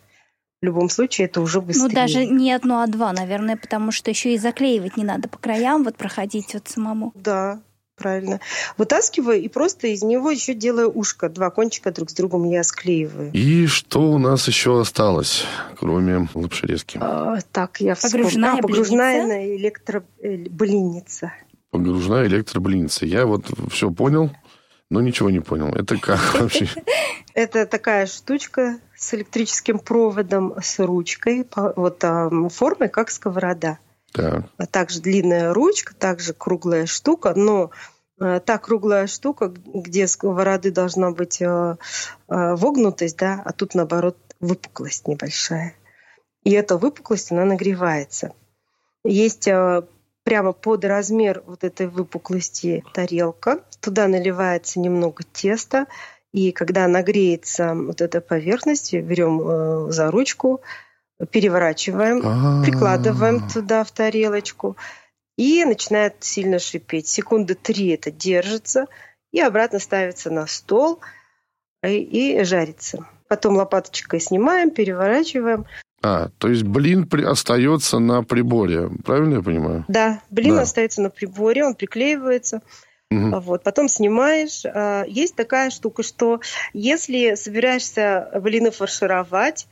В 0.62 0.66
любом 0.66 0.90
случае 0.90 1.28
это 1.28 1.42
уже 1.42 1.60
быстрее. 1.60 1.90
Ну, 1.90 1.94
даже 1.94 2.26
не 2.26 2.54
одно, 2.54 2.82
а 2.82 2.88
два, 2.88 3.12
наверное, 3.12 3.58
потому 3.58 3.92
что 3.92 4.10
еще 4.10 4.34
и 4.34 4.38
заклеивать 4.38 4.96
не 4.96 5.04
надо 5.04 5.28
по 5.28 5.38
краям, 5.38 5.84
вот 5.84 5.98
проходить 5.98 6.54
вот 6.54 6.70
самому. 6.70 7.12
Да, 7.16 7.60
правильно. 8.04 8.40
Вытаскиваю 8.78 9.42
и 9.42 9.48
просто 9.48 9.88
из 9.88 10.04
него 10.04 10.30
еще 10.30 10.54
делаю 10.54 10.92
ушко. 10.92 11.30
Два 11.30 11.50
кончика 11.50 11.92
друг 11.92 12.10
с 12.12 12.14
другом 12.14 12.44
я 12.44 12.64
склеиваю. 12.64 13.32
И 13.32 13.66
что 13.68 14.02
у 14.12 14.18
нас 14.18 14.48
еще 14.48 14.82
осталось, 14.82 15.46
кроме 15.80 16.28
лапшерезки? 16.34 17.00
А, 17.02 17.38
так, 17.52 17.80
я 17.80 17.96
вспомнила. 17.96 18.28
Погружная, 18.28 18.52
а, 18.52 18.62
погружная 18.62 19.56
электроблинница. 19.56 21.34
Погружная 21.72 22.28
электроблинница. 22.28 23.06
Я 23.06 23.26
вот 23.26 23.46
все 23.72 23.90
понял, 23.90 24.32
но 24.90 25.00
ничего 25.00 25.30
не 25.30 25.40
понял. 25.40 25.70
Это 25.70 25.98
как 25.98 26.20
вообще? 26.40 26.68
Это 27.34 27.66
такая 27.66 28.06
штучка 28.06 28.80
с 28.98 29.14
электрическим 29.14 29.80
проводом, 29.80 30.56
с 30.62 30.78
ручкой, 30.80 31.48
вот 31.56 32.04
формой, 32.52 32.90
как 32.90 33.10
сковорода. 33.10 33.80
Так. 34.14 34.46
А 34.58 34.68
также 34.68 35.02
длинная 35.02 35.54
ручка, 35.54 35.96
также 35.96 36.34
круглая 36.34 36.86
штука, 36.86 37.34
но 37.36 37.72
э, 37.72 37.93
та 38.46 38.58
круглая 38.58 39.08
штука, 39.08 39.54
где 39.66 40.08
сковороды 40.08 40.72
должна 40.72 41.12
быть 41.12 41.42
э, 41.42 41.46
э, 41.46 41.76
вогнутость, 42.56 43.18
да, 43.18 43.42
а 43.44 43.52
тут 43.52 43.76
наоборот 43.76 44.18
выпуклость 44.40 45.08
небольшая. 45.08 45.74
И 46.44 46.52
эта 46.52 46.78
выпуклость, 46.78 47.32
она 47.32 47.46
нагревается. 47.46 48.34
Есть 49.06 49.48
прямо 50.24 50.52
под 50.54 50.86
размер 50.86 51.44
вот 51.46 51.64
этой 51.64 51.88
выпуклости 51.88 52.84
тарелка. 52.94 53.64
Туда 53.80 54.08
наливается 54.08 54.80
немного 54.80 55.24
теста. 55.32 55.88
И 56.34 56.52
когда 56.52 56.88
нагреется 56.88 57.74
вот 57.76 58.02
эта 58.02 58.20
поверхность, 58.20 58.94
берем 58.94 59.90
за 59.92 60.12
ручку, 60.12 60.62
переворачиваем, 61.32 62.22
А-а-а. 62.26 62.64
прикладываем 62.64 63.48
туда 63.48 63.84
в 63.84 63.92
тарелочку 63.92 64.76
и 65.38 65.66
начинает 65.66 66.24
сильно 66.24 66.60
шипеть. 66.60 67.08
Секунды 67.08 67.56
три 67.56 67.90
это 67.90 68.12
держится 68.12 68.88
и 69.32 69.40
обратно 69.40 69.80
ставится 69.80 70.30
на 70.30 70.48
стол 70.48 71.00
и, 71.84 71.98
и 71.98 72.44
жарится. 72.44 73.08
Потом 73.28 73.56
лопаточкой 73.56 74.20
снимаем, 74.20 74.72
переворачиваем. 74.72 75.66
А, 76.04 76.30
то 76.38 76.50
есть 76.50 76.64
блин 76.64 77.08
при... 77.08 77.24
остается 77.24 78.00
на 78.00 78.24
приборе, 78.24 78.90
правильно 79.06 79.36
я 79.36 79.42
понимаю? 79.42 79.86
Да, 79.88 80.22
блин 80.30 80.56
да. 80.56 80.62
остается 80.62 81.02
на 81.02 81.10
приборе, 81.10 81.66
он 81.66 81.76
приклеивается. 81.76 82.62
Угу. 83.10 83.40
Вот, 83.40 83.64
потом 83.64 83.88
снимаешь. 83.88 84.64
А, 84.66 85.06
есть 85.08 85.36
такая 85.36 85.70
штука, 85.70 86.04
что 86.04 86.42
если 86.74 87.36
собираешься 87.36 88.30
блины 88.42 88.72
фаршировать, 88.72 89.68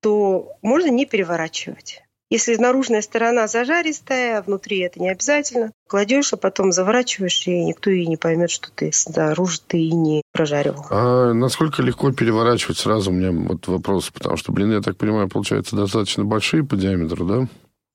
то 0.00 0.52
можно 0.62 0.88
не 0.88 1.06
переворачивать. 1.06 2.02
Если 2.32 2.56
наружная 2.56 3.02
сторона 3.02 3.46
зажаристая, 3.46 4.38
а 4.38 4.42
внутри 4.42 4.78
это 4.78 4.98
не 4.98 5.10
обязательно. 5.10 5.70
Кладешь, 5.86 6.32
а 6.32 6.38
потом 6.38 6.72
заворачиваешь, 6.72 7.46
и 7.46 7.62
никто 7.62 7.90
и 7.90 8.06
не 8.06 8.16
поймет, 8.16 8.50
что 8.50 8.70
ты 8.74 8.90
снаружи 8.90 9.58
ты 9.66 9.78
и 9.78 9.92
не 9.92 10.22
прожаривал. 10.32 10.86
А 10.88 11.34
насколько 11.34 11.82
легко 11.82 12.10
переворачивать 12.10 12.78
сразу? 12.78 13.10
У 13.10 13.12
меня 13.12 13.32
вот 13.32 13.68
вопрос, 13.68 14.08
потому 14.08 14.38
что, 14.38 14.50
блин, 14.50 14.72
я 14.72 14.80
так 14.80 14.96
понимаю, 14.96 15.28
получается 15.28 15.76
достаточно 15.76 16.24
большие 16.24 16.64
по 16.64 16.74
диаметру, 16.74 17.26
да? 17.26 17.48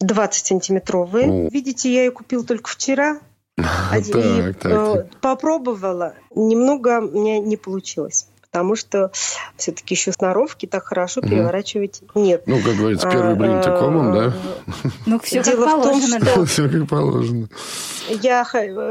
20-сантиметровые. 0.06 1.26
Ну. 1.26 1.50
Видите, 1.50 1.92
я 1.92 2.04
ее 2.04 2.12
купил 2.12 2.46
только 2.46 2.70
вчера. 2.70 3.20
Так, 3.58 4.60
так. 4.60 4.72
Э, 4.72 5.08
попробовала. 5.20 6.14
Немного 6.36 7.00
у 7.00 7.10
меня 7.10 7.40
не 7.40 7.58
получилось 7.58 8.28
потому 8.58 8.76
что 8.76 9.12
все-таки 9.56 9.94
еще 9.94 10.12
сноровки 10.12 10.66
так 10.66 10.86
хорошо 10.86 11.22
угу. 11.22 11.30
переворачивать 11.30 12.02
нет. 12.16 12.42
Ну, 12.48 12.60
как 12.60 12.76
говорится, 12.76 13.08
первый 13.08 13.36
блин 13.36 13.62
ты 13.62 13.70
комом, 13.70 14.14
да? 14.14 14.34
Ну, 15.06 15.20
все 15.24 15.44
как 15.44 15.56
положено. 15.58 16.26
Том, 16.26 16.46
все 16.48 16.68
как 16.68 16.90
положено. 16.90 17.48
Я 18.10 18.48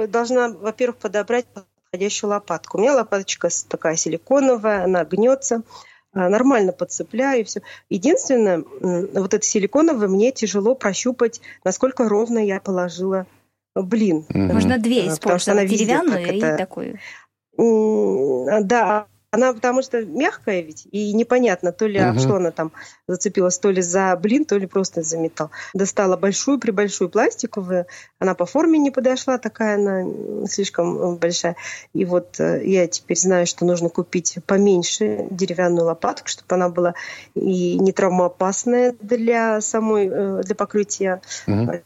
должна, 0.06 0.50
во-первых, 0.50 0.98
подобрать 0.98 1.46
подходящую 1.46 2.30
лопатку. 2.30 2.78
У 2.78 2.80
меня 2.80 2.94
лопаточка 2.94 3.48
такая 3.68 3.96
силиконовая, 3.96 4.84
она 4.84 5.04
гнется. 5.04 5.62
а, 6.12 6.28
нормально 6.28 6.70
подцепляю, 6.70 7.40
и 7.40 7.44
все. 7.44 7.60
Единственное, 7.90 8.62
вот 8.80 9.34
это 9.34 9.44
силиконовое 9.44 10.06
мне 10.06 10.30
тяжело 10.30 10.76
прощупать, 10.76 11.40
насколько 11.64 12.08
ровно 12.08 12.38
я 12.38 12.60
положила 12.60 13.26
блин. 13.74 14.26
Можно 14.32 14.78
две 14.78 15.08
использовать, 15.08 15.48
она 15.48 15.64
деревянную 15.66 16.24
и 16.24 16.38
это... 16.38 16.56
такую. 16.56 16.98
Да, 17.58 19.06
она 19.36 19.52
потому 19.52 19.82
что 19.82 20.04
мягкая 20.04 20.62
ведь, 20.62 20.88
и 20.90 21.12
непонятно, 21.12 21.70
то 21.70 21.86
ли 21.86 22.02
угу. 22.02 22.18
что 22.18 22.36
она 22.36 22.50
там 22.50 22.72
зацепилась, 23.06 23.58
то 23.58 23.70
ли 23.70 23.82
за 23.82 24.16
блин, 24.16 24.44
то 24.44 24.56
ли 24.56 24.66
просто 24.66 25.02
за 25.02 25.18
металл. 25.18 25.50
Достала 25.74 26.16
большую, 26.16 26.58
прибольшую 26.58 27.10
пластиковую, 27.10 27.86
она 28.18 28.34
по 28.34 28.46
форме 28.46 28.78
не 28.78 28.90
подошла, 28.90 29.38
такая 29.38 29.76
она 29.76 30.46
слишком 30.46 31.16
большая. 31.16 31.56
И 31.92 32.04
вот 32.04 32.40
э, 32.40 32.62
я 32.64 32.86
теперь 32.86 33.18
знаю, 33.18 33.46
что 33.46 33.64
нужно 33.64 33.90
купить 33.90 34.38
поменьше 34.46 35.26
деревянную 35.30 35.84
лопатку, 35.84 36.28
чтобы 36.28 36.54
она 36.54 36.68
была 36.70 36.94
и 37.34 37.78
не 37.78 37.92
травмоопасная 37.92 38.94
для 39.00 39.60
самой, 39.60 40.08
э, 40.10 40.42
для 40.44 40.54
покрытия 40.54 41.20
угу 41.46 41.82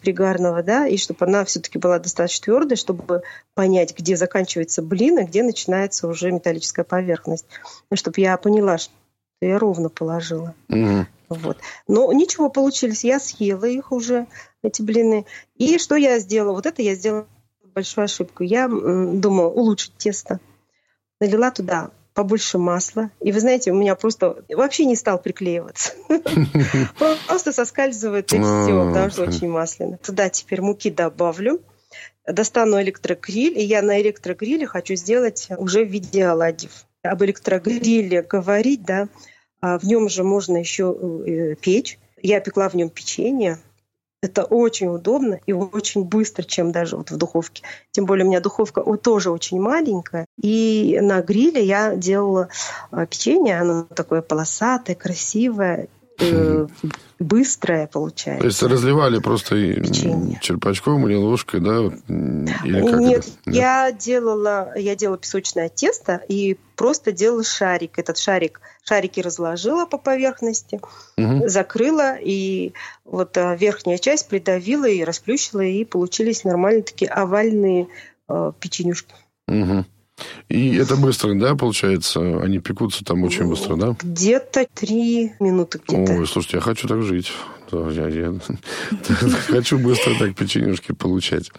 пригарного, 0.00 0.62
да, 0.62 0.86
и 0.86 0.96
чтобы 0.96 1.26
она 1.26 1.44
все-таки 1.44 1.78
была 1.78 1.98
достаточно 1.98 2.44
твердой, 2.44 2.76
чтобы 2.76 3.22
понять, 3.54 3.96
где 3.96 4.16
заканчивается 4.16 4.82
блин, 4.82 5.18
а 5.18 5.24
где 5.24 5.42
начинается 5.42 6.08
уже 6.08 6.30
металлическая 6.30 6.84
поверхность. 6.84 7.46
И 7.90 7.96
чтобы 7.96 8.20
я 8.20 8.36
поняла, 8.36 8.78
что 8.78 8.92
я 9.40 9.58
ровно 9.58 9.88
положила. 9.88 10.54
Угу. 10.68 11.06
Вот. 11.28 11.58
Но 11.86 12.12
ничего 12.12 12.48
получились. 12.48 13.04
Я 13.04 13.20
съела 13.20 13.66
их 13.66 13.92
уже, 13.92 14.26
эти 14.62 14.82
блины. 14.82 15.26
И 15.56 15.78
что 15.78 15.96
я 15.96 16.18
сделала? 16.18 16.54
Вот 16.54 16.66
это 16.66 16.82
я 16.82 16.94
сделала 16.94 17.26
большую 17.74 18.04
ошибку. 18.04 18.42
Я 18.42 18.68
думала 18.68 19.48
улучшить 19.48 19.96
тесто. 19.96 20.40
Налила 21.20 21.50
туда 21.50 21.90
побольше 22.18 22.58
масла. 22.58 23.12
И 23.20 23.30
вы 23.30 23.38
знаете, 23.38 23.70
у 23.70 23.76
меня 23.76 23.94
просто 23.94 24.42
вообще 24.48 24.86
не 24.86 24.96
стал 24.96 25.22
приклеиваться. 25.22 25.92
Просто 27.28 27.52
соскальзывает 27.52 28.32
и 28.32 28.40
все, 28.40 28.88
потому 28.88 29.10
что 29.10 29.22
очень 29.22 29.48
масляно. 29.48 29.98
Туда 29.98 30.28
теперь 30.28 30.60
муки 30.60 30.90
добавлю. 30.90 31.60
Достану 32.26 32.82
электрогриль, 32.82 33.56
и 33.56 33.62
я 33.62 33.82
на 33.82 34.00
электрогриле 34.00 34.66
хочу 34.66 34.96
сделать 34.96 35.46
уже 35.58 35.84
в 35.84 35.88
виде 35.88 36.26
оладьев. 36.26 36.86
Об 37.04 37.22
электрогриле 37.22 38.22
говорить, 38.22 38.84
да, 38.84 39.06
а 39.60 39.78
в 39.78 39.84
нем 39.84 40.08
же 40.08 40.24
можно 40.24 40.56
еще 40.56 40.96
э, 41.24 41.54
печь. 41.54 42.00
Я 42.20 42.40
пекла 42.40 42.68
в 42.68 42.74
нем 42.74 42.90
печенье, 42.90 43.58
это 44.20 44.44
очень 44.44 44.88
удобно 44.88 45.38
и 45.46 45.52
очень 45.52 46.04
быстро, 46.04 46.42
чем 46.42 46.72
даже 46.72 46.96
вот 46.96 47.10
в 47.10 47.16
духовке. 47.16 47.62
Тем 47.92 48.04
более 48.04 48.24
у 48.24 48.28
меня 48.28 48.40
духовка 48.40 48.82
тоже 48.96 49.30
очень 49.30 49.60
маленькая. 49.60 50.26
И 50.40 50.98
на 51.00 51.20
гриле 51.22 51.64
я 51.64 51.94
делала 51.94 52.48
а, 52.90 53.06
печенье, 53.06 53.60
оно 53.60 53.84
такое 53.84 54.22
полосатое, 54.22 54.96
красивое, 54.96 55.88
э, 56.20 56.66
быстрое 57.18 57.86
получается. 57.86 58.40
То 58.40 58.46
есть 58.46 58.62
разливали 58.62 59.18
просто 59.18 59.56
Печенье. 59.56 60.38
черпачком 60.40 61.06
или 61.08 61.16
ложкой, 61.16 61.60
да? 61.60 61.78
Или 62.64 62.90
как 62.90 63.00
Нет, 63.00 63.26
это? 63.44 63.50
я 63.56 63.92
делала, 63.92 64.72
я 64.76 64.94
делала 64.94 65.18
песочное 65.18 65.68
тесто 65.68 66.22
и 66.28 66.56
просто 66.76 67.12
делала 67.12 67.42
шарик. 67.42 67.98
Этот 67.98 68.18
шарик, 68.18 68.60
шарики 68.84 69.20
разложила 69.20 69.84
по 69.86 69.98
поверхности, 69.98 70.80
угу. 71.16 71.48
закрыла 71.48 72.16
и 72.20 72.72
вот 73.04 73.36
а, 73.36 73.56
верхняя 73.56 73.98
часть 73.98 74.28
придавила 74.28 74.86
и 74.86 75.02
расплющила 75.02 75.62
и 75.62 75.84
получились 75.84 76.44
нормальные 76.44 76.84
такие 76.84 77.10
овальные 77.10 77.88
э, 78.28 78.52
печенюшки. 78.60 79.14
Угу. 79.48 79.84
И 80.48 80.76
это 80.76 80.96
быстро, 80.96 81.34
да, 81.34 81.54
получается? 81.54 82.20
Они 82.42 82.58
пекутся 82.58 83.04
там 83.04 83.22
очень 83.24 83.46
быстро, 83.46 83.76
да? 83.76 83.96
Где-то 84.00 84.66
три 84.74 85.32
минуты 85.40 85.80
где-то. 85.86 86.12
Ой, 86.12 86.26
слушайте, 86.26 86.56
я 86.58 86.60
хочу 86.60 86.88
так 86.88 87.02
жить. 87.02 87.32
Я, 87.70 88.08
я 88.08 88.34
хочу 89.48 89.78
быстро 89.78 90.14
так 90.18 90.34
печенюшки 90.34 90.92
получать. 90.92 91.50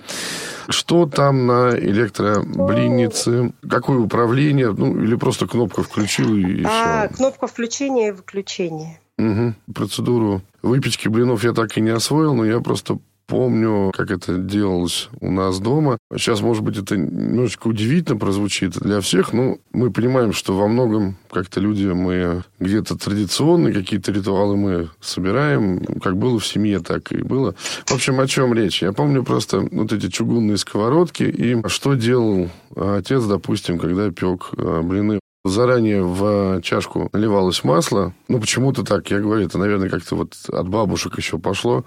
Что 0.67 1.05
там 1.05 1.45
на 1.45 1.77
электроблиннице? 1.77 3.53
Какое 3.67 3.99
управление? 3.99 4.71
Ну, 4.71 5.01
или 5.03 5.15
просто 5.15 5.47
кнопка 5.47 5.83
включил 5.83 6.35
и 6.35 6.63
а, 6.65 7.07
все? 7.07 7.15
Кнопка 7.15 7.47
включения 7.47 8.09
и 8.09 8.11
выключения. 8.11 8.99
Угу. 9.19 9.53
Процедуру 9.75 10.41
выпечки 10.61 11.07
блинов 11.07 11.43
я 11.43 11.53
так 11.53 11.77
и 11.77 11.81
не 11.81 11.89
освоил, 11.89 12.33
но 12.33 12.45
я 12.45 12.59
просто 12.59 12.99
помню, 13.29 13.91
как 13.95 14.11
это 14.11 14.37
делалось 14.37 15.09
у 15.21 15.31
нас 15.31 15.59
дома. 15.59 15.97
Сейчас, 16.11 16.41
может 16.41 16.63
быть, 16.63 16.77
это 16.77 16.97
немножечко 16.97 17.67
удивительно 17.67 18.17
прозвучит 18.17 18.73
для 18.79 18.99
всех, 19.01 19.31
но 19.31 19.59
мы 19.71 19.91
понимаем, 19.91 20.33
что 20.33 20.57
во 20.57 20.67
многом 20.67 21.17
как-то 21.31 21.59
люди, 21.59 21.85
мы 21.85 22.43
где-то 22.59 22.97
традиционные 22.97 23.73
какие-то 23.73 24.11
ритуалы 24.11 24.57
мы 24.57 24.89
собираем, 24.99 25.85
как 26.01 26.17
было 26.17 26.39
в 26.39 26.47
семье, 26.47 26.79
так 26.79 27.11
и 27.11 27.21
было. 27.21 27.53
В 27.85 27.93
общем, 27.93 28.19
о 28.19 28.27
чем 28.27 28.53
речь? 28.53 28.81
Я 28.81 28.91
помню 28.91 29.23
просто 29.23 29.59
вот 29.71 29.93
эти 29.93 30.09
чугунные 30.09 30.57
сковородки, 30.57 31.23
и 31.23 31.55
что 31.67 31.93
делал 31.93 32.49
отец, 32.75 33.23
допустим, 33.23 33.77
когда 33.77 34.09
пек 34.11 34.49
э, 34.57 34.81
блины 34.81 35.19
Заранее 35.45 36.03
в 36.03 36.61
чашку 36.61 37.09
наливалось 37.13 37.63
масло. 37.63 38.13
Ну, 38.27 38.41
почему-то 38.41 38.83
так, 38.83 39.09
я 39.09 39.19
говорю, 39.19 39.45
это, 39.45 39.57
наверное, 39.57 39.89
как-то 39.89 40.15
вот 40.15 40.35
от 40.51 40.67
бабушек 40.67 41.17
еще 41.17 41.39
пошло. 41.39 41.85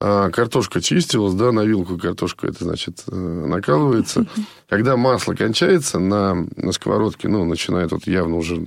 А, 0.00 0.30
картошка 0.30 0.80
чистилась, 0.80 1.34
да, 1.34 1.52
на 1.52 1.64
вилку 1.64 1.96
картошка 1.98 2.48
это, 2.48 2.64
значит, 2.64 3.04
э, 3.10 3.14
накалывается. 3.14 4.26
Когда 4.68 4.96
масло 4.96 5.34
кончается 5.34 5.98
на, 5.98 6.46
на 6.56 6.72
сковородке, 6.72 7.28
ну, 7.28 7.44
начинает 7.44 7.92
вот 7.92 8.06
явно 8.06 8.36
уже, 8.36 8.62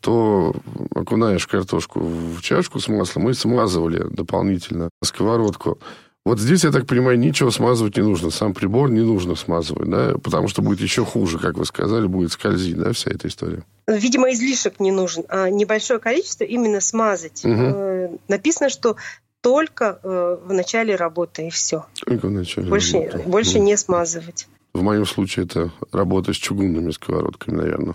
то 0.00 0.56
окунаешь 0.94 1.46
картошку 1.46 2.00
в 2.00 2.40
чашку 2.40 2.80
с 2.80 2.88
маслом 2.88 3.28
и 3.28 3.34
смазывали 3.34 4.04
дополнительно 4.10 4.88
сковородку. 5.02 5.78
Вот 6.24 6.40
здесь, 6.40 6.64
я 6.64 6.70
так 6.70 6.86
понимаю, 6.86 7.18
ничего 7.18 7.50
смазывать 7.50 7.96
не 7.96 8.02
нужно. 8.02 8.30
Сам 8.30 8.52
прибор 8.52 8.90
не 8.90 9.00
нужно 9.00 9.34
смазывать, 9.34 9.88
да, 9.88 10.14
потому 10.22 10.48
что 10.48 10.60
будет 10.60 10.80
еще 10.80 11.04
хуже, 11.04 11.38
как 11.38 11.56
вы 11.56 11.64
сказали, 11.64 12.06
будет 12.06 12.32
скользить, 12.32 12.76
да, 12.76 12.92
вся 12.92 13.10
эта 13.10 13.28
история. 13.28 13.64
Видимо, 13.86 14.30
излишек 14.32 14.80
не 14.80 14.90
нужен, 14.90 15.24
а 15.28 15.48
небольшое 15.48 16.00
количество 16.00 16.44
именно 16.44 16.80
смазать. 16.80 17.42
Угу. 17.44 18.20
Написано, 18.28 18.68
что 18.68 18.96
только 19.40 19.98
э, 20.02 20.38
в 20.44 20.52
начале 20.52 20.96
работы 20.96 21.46
и 21.46 21.50
все. 21.50 21.86
Только 22.04 22.26
в 22.26 22.30
начале 22.30 22.68
больше, 22.68 23.00
работы. 23.00 23.28
Больше 23.28 23.58
ну. 23.58 23.64
не 23.64 23.76
смазывать. 23.76 24.48
В 24.74 24.82
моем 24.82 25.06
случае 25.06 25.46
это 25.46 25.70
работа 25.92 26.32
с 26.32 26.36
чугунными 26.36 26.90
сковородками, 26.90 27.56
наверное. 27.56 27.94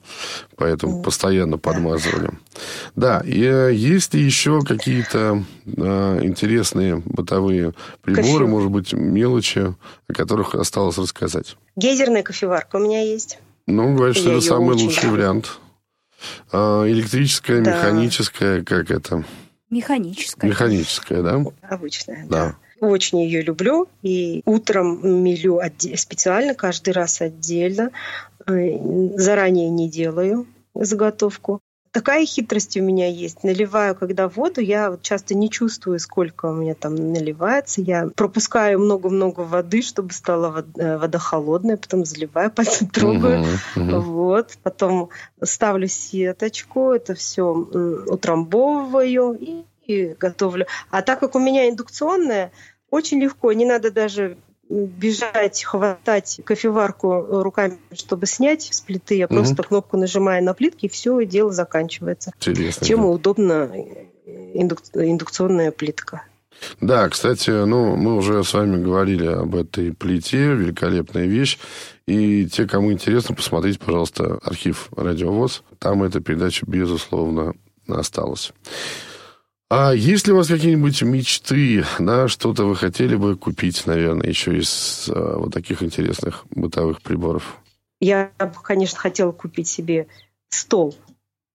Поэтому 0.58 1.00
mm. 1.00 1.04
постоянно 1.04 1.58
подмазывали. 1.58 2.32
Да, 2.96 3.22
и 3.26 3.44
э, 3.44 3.74
есть 3.74 4.14
ли 4.14 4.22
еще 4.22 4.62
какие-то 4.62 5.44
э, 5.66 6.20
интересные 6.24 6.98
бытовые 7.06 7.74
приборы, 8.02 8.46
Кофе. 8.46 8.46
может 8.46 8.72
быть, 8.72 8.94
мелочи, 8.94 9.76
о 10.08 10.14
которых 10.14 10.56
осталось 10.56 10.98
рассказать? 10.98 11.58
Гейзерная 11.76 12.24
кофеварка 12.24 12.78
у 12.78 12.80
меня 12.80 13.02
есть. 13.02 13.40
Ну, 13.68 13.96
говорят, 13.96 14.18
что 14.18 14.32
это 14.32 14.42
самый 14.42 14.76
лучший 14.76 15.04
люблю. 15.04 15.12
вариант. 15.12 15.60
А, 16.52 16.86
электрическая, 16.90 17.62
да. 17.62 17.78
механическая, 17.78 18.64
как 18.64 18.92
это? 18.92 19.24
Механическая. 19.74 20.50
Механическая, 20.50 21.22
да? 21.24 21.44
Обычная, 21.62 22.26
да. 22.28 22.56
да. 22.80 22.88
Очень 22.88 23.22
ее 23.22 23.42
люблю. 23.42 23.88
И 24.04 24.44
утром 24.46 25.24
мелю 25.24 25.60
специально, 25.96 26.54
каждый 26.54 26.94
раз 26.94 27.22
отдельно. 27.22 27.90
Э, 28.46 29.18
заранее 29.18 29.70
не 29.70 29.90
делаю 29.90 30.46
заготовку. 30.76 31.60
Такая 31.94 32.26
хитрость 32.26 32.76
у 32.76 32.82
меня 32.82 33.08
есть. 33.08 33.44
Наливаю, 33.44 33.94
когда 33.94 34.28
воду, 34.28 34.62
я 34.62 34.90
вот 34.90 35.04
часто 35.04 35.36
не 35.36 35.48
чувствую, 35.48 36.00
сколько 36.00 36.48
у 36.48 36.54
меня 36.54 36.74
там 36.74 36.96
наливается. 36.96 37.82
Я 37.82 38.10
пропускаю 38.16 38.80
много-много 38.80 39.42
воды, 39.42 39.84
чтобы 39.84 40.12
стала 40.12 40.66
э, 40.76 40.98
вода 40.98 41.20
холодная, 41.20 41.78
потом 41.78 42.04
заливаю, 42.04 42.50
пальцем 42.56 42.88
трогаю. 42.88 43.44
Uh-huh, 43.44 43.60
uh-huh. 43.76 44.00
Вот. 44.00 44.58
Потом 44.64 45.10
ставлю 45.44 45.88
сеточку, 45.88 46.94
это 46.94 47.14
все 47.14 47.46
утрамбовываю 47.46 49.40
и 49.86 50.16
готовлю. 50.20 50.66
А 50.90 51.04
так 51.04 51.20
как 51.20 51.36
у 51.36 51.40
меня 51.40 51.70
индукционная, 51.70 52.52
очень 52.90 53.22
легко, 53.22 53.54
не 53.54 53.66
надо 53.66 53.92
даже 53.92 54.38
бежать, 54.70 55.64
хватать 55.64 56.42
кофеварку 56.46 57.42
руками, 57.44 57.78
чтобы 57.94 58.26
снять 58.26 58.64
с 58.64 58.82
плиты. 58.82 59.16
Я 59.16 59.26
угу. 59.26 59.36
просто 59.36 59.64
кнопку 59.64 59.98
нажимаю 59.98 60.44
на 60.44 60.54
плитке, 60.54 60.88
и 60.88 60.90
все, 60.90 61.24
дело 61.26 61.52
заканчивается. 61.52 62.32
Интересно. 62.40 62.86
Чем 62.86 63.06
удобна 63.06 63.72
индук... 64.26 64.80
индукционная 64.94 65.72
плитка. 65.72 66.24
Да, 66.80 67.10
кстати, 67.10 67.50
ну, 67.50 67.96
мы 67.96 68.16
уже 68.16 68.44
с 68.44 68.54
вами 68.54 68.82
говорили 68.82 69.26
об 69.26 69.56
этой 69.56 69.94
плите, 69.94 70.54
великолепная 70.54 71.26
вещь. 71.26 71.60
И 72.06 72.46
те, 72.48 72.68
кому 72.68 72.92
интересно, 72.92 73.36
посмотрите, 73.36 73.80
пожалуйста, 73.80 74.40
архив 74.44 74.90
Радиовоз. 74.96 75.64
Там 75.80 76.04
эта 76.04 76.20
передача, 76.20 76.66
безусловно, 76.66 77.54
осталась. 77.88 78.54
А 79.76 79.92
есть 79.92 80.28
ли 80.28 80.34
у 80.34 80.36
вас 80.36 80.50
какие-нибудь 80.50 81.02
мечты, 81.02 81.84
да, 81.98 82.28
что-то 82.28 82.66
вы 82.66 82.76
хотели 82.76 83.16
бы 83.16 83.36
купить, 83.36 83.88
наверное, 83.88 84.28
еще 84.28 84.56
из 84.56 85.10
а, 85.10 85.40
вот 85.40 85.52
таких 85.52 85.82
интересных 85.82 86.46
бытовых 86.52 87.02
приборов? 87.02 87.58
Я 88.00 88.32
бы, 88.38 88.54
конечно, 88.62 89.00
хотела 89.00 89.32
купить 89.32 89.68
себе 89.68 90.06
стол 90.50 90.96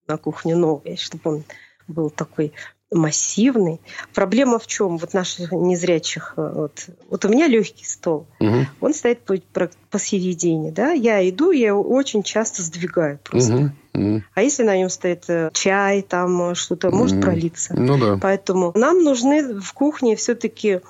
на 0.08 0.16
кухне 0.16 0.56
новый, 0.56 0.96
чтобы 0.96 1.30
он 1.30 1.44
был 1.86 2.10
такой 2.10 2.52
массивный. 2.90 3.80
Проблема 4.14 4.58
в 4.58 4.66
чем? 4.66 4.96
Вот 4.98 5.12
наших 5.14 5.52
незрячих, 5.52 6.34
э, 6.36 6.52
вот, 6.54 6.86
вот 7.10 7.24
у 7.24 7.28
меня 7.28 7.46
легкий 7.46 7.84
стол, 7.84 8.26
Мгм. 8.40 8.66
он 8.80 8.94
стоит 8.94 9.20
по- 9.20 9.36
про- 9.52 9.70
посередине, 9.90 10.70
да, 10.72 10.92
я 10.92 11.26
иду, 11.28 11.50
я 11.50 11.68
его 11.68 11.82
очень 11.82 12.22
часто 12.22 12.62
сдвигаю 12.62 13.18
просто. 13.22 13.72
Мгм. 13.92 14.24
А 14.34 14.42
если 14.42 14.62
на 14.62 14.76
нем 14.76 14.88
стоит 14.88 15.24
э, 15.28 15.50
чай, 15.52 16.02
там 16.02 16.50
э, 16.50 16.54
что-то 16.54 16.90
может 16.90 17.16
Мгм. 17.16 17.22
пролиться. 17.22 17.74
Ну 17.76 17.98
да. 17.98 18.18
Поэтому 18.20 18.72
нам 18.74 19.02
нужны 19.02 19.60
в 19.60 19.72
кухне 19.72 20.16
все-таки 20.16 20.80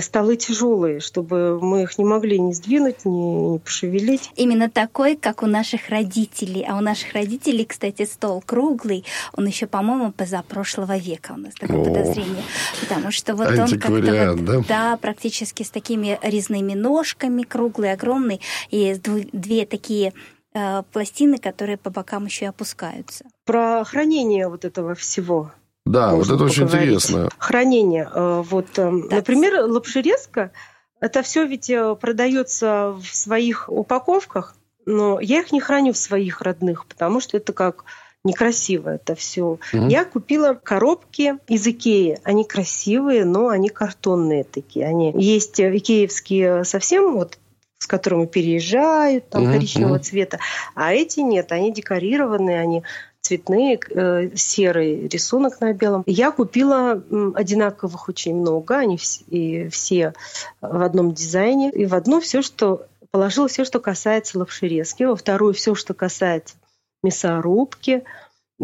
столы 0.00 0.36
тяжелые, 0.36 1.00
чтобы 1.00 1.60
мы 1.60 1.82
их 1.82 1.98
не 1.98 2.04
могли 2.04 2.38
ни 2.38 2.52
сдвинуть, 2.52 3.04
ни, 3.04 3.52
ни 3.52 3.58
пошевелить. 3.58 4.30
Именно 4.36 4.70
такой, 4.70 5.16
как 5.16 5.42
у 5.42 5.46
наших 5.46 5.90
родителей. 5.90 6.64
А 6.66 6.76
у 6.76 6.80
наших 6.80 7.12
родителей, 7.12 7.66
кстати, 7.66 8.06
стол 8.06 8.42
круглый. 8.44 9.04
Он 9.34 9.46
еще, 9.46 9.66
по-моему, 9.66 10.12
позапрошлого 10.12 10.96
века 10.96 11.32
у 11.32 11.38
нас 11.38 11.54
такое 11.54 11.80
О. 11.80 11.84
подозрение. 11.84 12.42
Потому 12.80 13.10
что 13.10 13.34
вот 13.34 13.48
он 13.48 13.68
как-то 13.68 13.90
вот, 13.90 14.44
да? 14.44 14.60
да, 14.66 14.96
практически 14.96 15.62
с 15.62 15.70
такими 15.70 16.18
резными 16.22 16.72
ножками, 16.72 17.42
круглый, 17.42 17.92
огромный, 17.92 18.40
и 18.70 18.94
две 18.94 19.66
такие 19.66 20.14
э, 20.54 20.82
пластины, 20.92 21.38
которые 21.38 21.76
по 21.76 21.90
бокам 21.90 22.24
еще 22.24 22.46
и 22.46 22.48
опускаются. 22.48 23.26
Про 23.44 23.84
хранение 23.84 24.48
вот 24.48 24.64
этого 24.64 24.94
всего. 24.94 25.52
Да, 25.90 26.14
вот 26.14 26.26
это 26.26 26.42
очень 26.44 26.64
поговорить. 26.64 26.88
интересно. 26.88 27.28
Хранение. 27.38 28.08
Э, 28.12 28.42
Вот, 28.48 28.66
э, 28.72 28.74
Так. 28.74 29.10
например, 29.10 29.64
лапшерезка, 29.64 30.52
это 31.00 31.22
все 31.22 31.46
ведь 31.46 31.70
э, 31.70 31.94
продается 31.94 32.96
в 33.00 33.06
своих 33.14 33.68
упаковках, 33.68 34.54
но 34.86 35.20
я 35.20 35.40
их 35.40 35.52
не 35.52 35.60
храню 35.60 35.92
в 35.92 35.98
своих 35.98 36.40
родных, 36.42 36.86
потому 36.86 37.20
что 37.20 37.36
это 37.36 37.52
как 37.52 37.84
некрасиво 38.24 38.90
это 38.90 39.14
все. 39.14 39.58
Мгм. 39.72 39.88
Я 39.88 40.04
купила 40.04 40.54
коробки 40.54 41.36
из 41.46 41.66
Икеи. 41.66 42.18
Они 42.24 42.44
красивые, 42.44 43.24
но 43.24 43.48
они 43.48 43.68
картонные 43.68 44.44
такие. 44.44 44.86
Они 44.86 45.12
есть 45.16 45.60
икеевские 45.60 46.64
совсем 46.64 47.12
вот 47.14 47.38
с 47.78 47.86
которыми 47.86 48.26
переезжают, 48.26 49.28
там 49.28 49.46
коричневого 49.46 49.94
мгм. 49.94 50.02
цвета, 50.02 50.40
а 50.74 50.92
эти 50.92 51.20
нет, 51.20 51.52
они 51.52 51.72
декорированные, 51.72 52.60
они 52.60 52.82
цветные, 53.20 53.78
э, 53.90 54.30
серый 54.36 55.08
рисунок 55.08 55.60
на 55.60 55.72
белом. 55.72 56.02
Я 56.06 56.30
купила 56.30 57.02
одинаковых 57.34 58.08
очень 58.08 58.36
много, 58.36 58.78
они 58.78 58.96
вс- 58.96 59.22
и 59.28 59.68
все 59.68 60.14
в 60.60 60.82
одном 60.82 61.12
дизайне, 61.12 61.70
и 61.70 61.86
в 61.86 61.94
одну 61.94 62.20
все, 62.20 62.42
что 62.42 62.86
положила 63.10 63.48
все, 63.48 63.64
что 63.64 63.80
касается 63.80 64.38
лапшерезки, 64.38 65.02
во 65.04 65.16
вторую 65.16 65.54
все, 65.54 65.74
что 65.74 65.94
касается 65.94 66.56
мясорубки, 67.02 68.04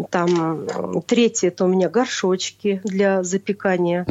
там 0.09 0.67
третье 1.07 1.47
это 1.47 1.65
у 1.65 1.67
меня 1.67 1.89
горшочки 1.89 2.81
для 2.83 3.23
запекания 3.23 4.03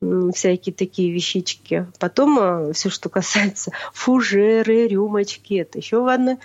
м, 0.00 0.32
всякие 0.32 0.74
такие 0.74 1.12
вещички. 1.12 1.86
Потом 2.00 2.72
все, 2.72 2.90
что 2.90 3.08
касается 3.08 3.70
фужеры, 3.92 4.88
рюмочки, 4.88 5.54
это 5.54 5.78
еще 5.78 6.02
в 6.02 6.08
одной. 6.08 6.38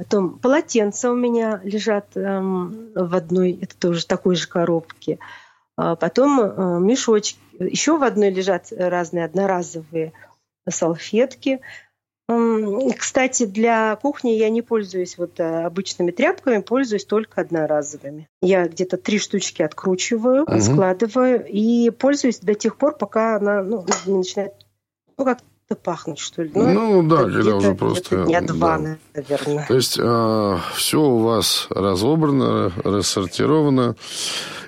Потом 0.00 0.38
полотенца 0.38 1.10
у 1.12 1.14
меня 1.14 1.60
лежат 1.62 2.16
эм, 2.16 2.90
в 2.94 3.14
одной, 3.14 3.58
это 3.60 3.76
тоже 3.76 4.06
такой 4.06 4.34
же 4.34 4.48
коробке. 4.48 5.18
А 5.76 5.94
потом 5.94 6.40
э, 6.40 6.80
мешочки. 6.80 7.38
Еще 7.58 7.98
в 7.98 8.02
одной 8.02 8.30
лежат 8.30 8.72
разные 8.74 9.26
одноразовые 9.26 10.14
салфетки. 10.66 11.60
М, 12.30 12.92
Кстати, 12.92 13.44
для 13.44 13.94
кухни 13.96 14.30
я 14.30 14.48
не 14.48 14.62
пользуюсь 14.62 15.18
вот 15.18 15.38
э, 15.38 15.64
обычными 15.64 16.12
тряпками, 16.12 16.62
пользуюсь 16.62 17.04
только 17.04 17.42
одноразовыми. 17.42 18.26
Я 18.40 18.68
где-то 18.68 18.96
три 18.96 19.18
штучки 19.18 19.60
откручиваю, 19.60 20.44
Мгм. 20.48 20.60
складываю 20.62 21.46
и 21.46 21.90
пользуюсь 21.90 22.38
до 22.38 22.54
тех 22.54 22.78
пор, 22.78 22.96
пока 22.96 23.36
она 23.36 23.62
ну, 23.62 23.84
не 24.06 24.16
начинает 24.16 24.54
ну, 25.18 25.26
как-то 25.70 25.76
пахнуть, 25.82 26.18
что 26.18 26.42
ли. 26.42 26.50
Ну 26.54 27.02
да, 27.08 27.22
это 27.22 27.32
когда 27.32 27.56
уже 27.56 27.74
просто... 27.74 28.24
Дня 28.24 28.40
два, 28.40 28.78
да. 28.78 28.98
наверное. 29.14 29.66
То 29.66 29.74
есть 29.74 29.92
все 29.92 31.00
у 31.00 31.18
вас 31.18 31.66
разобрано, 31.70 32.72
рассортировано 32.82 33.96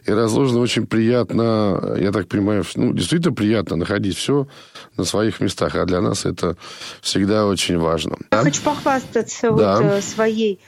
и 0.06 0.10
разложено 0.12 0.60
очень 0.60 0.86
приятно. 0.86 1.96
Я 1.98 2.12
так 2.12 2.28
понимаю, 2.28 2.64
ну, 2.76 2.92
действительно 2.92 3.34
приятно 3.34 3.76
находить 3.76 4.16
все 4.16 4.46
на 4.96 5.04
своих 5.04 5.40
местах. 5.40 5.74
А 5.74 5.84
для 5.84 6.00
нас 6.00 6.24
это 6.24 6.56
всегда 7.00 7.46
очень 7.46 7.78
важно. 7.78 8.16
Я 8.20 8.38
Да? 8.38 8.42
хочу 8.42 8.62
похвастаться 8.62 9.50
Да. 9.52 9.80
вот, 9.80 9.84
э, 9.84 10.00
своей 10.02 10.60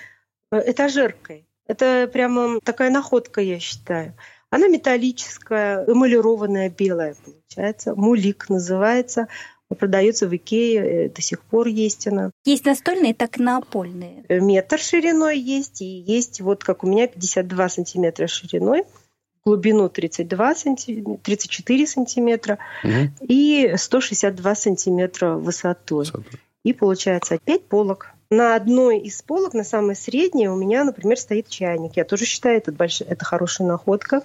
э, 0.50 0.70
этажеркой. 0.70 1.46
Это 1.66 2.08
прямо 2.12 2.60
такая 2.62 2.90
находка, 2.90 3.40
я 3.40 3.58
считаю. 3.58 4.14
Она 4.50 4.68
металлическая, 4.68 5.84
эмалированная, 5.86 6.70
белая 6.70 7.16
получается. 7.24 7.94
Мулик 7.96 8.48
называется. 8.48 9.26
Продается 9.74 10.26
в 10.28 10.34
Икее, 10.36 11.06
э, 11.06 11.08
до 11.10 11.20
сих 11.22 11.40
пор 11.42 11.66
есть 11.68 12.06
она. 12.06 12.30
Есть 12.44 12.64
настольные, 12.64 13.14
так 13.14 13.38
и 13.38 13.42
напольные. 13.42 14.24
Э, 14.28 14.40
Метр 14.40 14.78
шириной 14.78 15.38
есть, 15.38 15.82
и 15.82 15.84
есть 15.84 16.40
вот 16.40 16.64
как 16.64 16.84
у 16.84 16.86
меня 16.86 17.06
52 17.06 17.68
сантиметра 17.68 18.26
шириной, 18.26 18.84
глубину 19.44 19.88
32 19.88 20.54
сантиметра, 20.54 21.16
34 21.22 21.86
сантиметра 21.86 22.58
Мгм. 22.82 23.14
и 23.20 23.74
162 23.76 24.54
сантиметра 24.54 25.34
высотой. 25.34 25.98
Высотой. 26.06 26.40
И 26.64 26.72
получается 26.72 27.38
5 27.44 27.64
полок. 27.66 28.10
На 28.30 28.56
одной 28.56 29.00
из 29.00 29.20
полок, 29.22 29.52
на 29.52 29.64
самой 29.64 29.94
средней, 29.94 30.48
у 30.48 30.56
меня, 30.56 30.82
например, 30.84 31.18
стоит 31.18 31.48
чайник. 31.48 31.92
Я 31.96 32.04
тоже 32.04 32.24
считаю, 32.24 32.56
это, 32.56 32.72
больш... 32.72 33.02
это 33.02 33.22
хорошая 33.24 33.68
находка. 33.68 34.22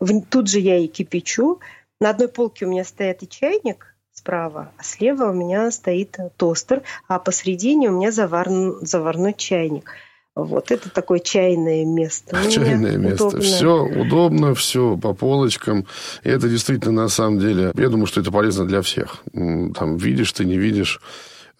В- 0.00 0.22
Тут 0.22 0.48
же 0.48 0.58
я 0.58 0.78
и 0.78 0.86
кипячу. 0.86 1.60
На 2.00 2.10
одной 2.10 2.28
полке 2.28 2.64
у 2.64 2.68
меня 2.70 2.82
стоит 2.82 3.22
и 3.22 3.28
чайник 3.28 3.91
справа, 4.22 4.70
а 4.78 4.84
слева 4.84 5.30
у 5.30 5.32
меня 5.32 5.70
стоит 5.72 6.16
тостер, 6.36 6.82
а 7.08 7.18
посередине 7.18 7.90
у 7.90 7.96
меня 7.96 8.10
завар- 8.10 8.78
заварной 8.80 9.34
чайник. 9.34 9.90
Вот 10.34 10.70
это 10.70 10.88
такое 10.90 11.18
чайное 11.18 11.84
место. 11.84 12.38
Чайное 12.50 12.96
место. 12.96 13.26
удобное. 13.26 13.42
Все 13.42 13.84
удобно, 13.84 14.54
все 14.54 14.96
по 14.96 15.12
полочкам. 15.12 15.86
И 16.22 16.30
это 16.30 16.48
действительно, 16.48 17.02
на 17.02 17.08
самом 17.08 17.38
деле, 17.38 17.72
я 17.74 17.88
думаю, 17.88 18.06
что 18.06 18.20
это 18.20 18.30
полезно 18.30 18.64
для 18.64 18.80
всех. 18.80 19.22
Там 19.32 19.96
видишь 19.96 20.32
ты, 20.32 20.44
не 20.44 20.56
видишь, 20.56 21.00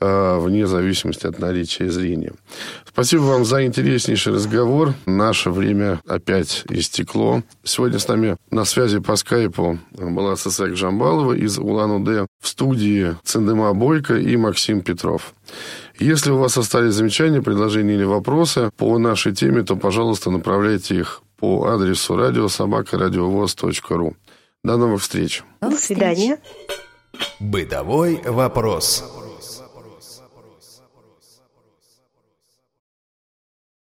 вне 0.02 0.66
зависимости 0.66 1.26
от 1.26 1.38
наличия 1.38 1.90
зрения. 1.90 2.32
Спасибо 2.86 3.22
вам 3.22 3.44
за 3.44 3.64
интереснейший 3.64 4.34
разговор. 4.34 4.94
Наше 5.06 5.50
время 5.50 6.00
опять 6.06 6.64
истекло. 6.70 7.42
Сегодня 7.62 7.98
с 7.98 8.08
нами 8.08 8.36
на 8.50 8.64
связи 8.64 8.98
по 8.98 9.16
скайпу 9.16 9.78
была 9.92 10.36
Сысак 10.36 10.76
Жамбалова 10.76 11.34
из 11.34 11.58
Улан-Удэ 11.58 12.26
в 12.40 12.48
студии 12.48 13.16
Цендема 13.24 13.72
Бойко 13.74 14.16
и 14.16 14.36
Максим 14.36 14.82
Петров. 14.82 15.34
Если 15.98 16.30
у 16.30 16.38
вас 16.38 16.56
остались 16.58 16.94
замечания, 16.94 17.42
предложения 17.42 17.94
или 17.94 18.04
вопросы 18.04 18.70
по 18.76 18.98
нашей 18.98 19.34
теме, 19.34 19.62
то, 19.62 19.76
пожалуйста, 19.76 20.30
направляйте 20.30 20.96
их 20.96 21.22
по 21.38 21.66
адресу 21.66 22.16
радиособакарадиовоз.ру. 22.16 24.16
До 24.64 24.76
новых 24.76 25.02
встреч. 25.02 25.42
До 25.60 25.76
свидания. 25.76 26.38
Бытовой 27.40 28.20
вопрос. 28.24 29.21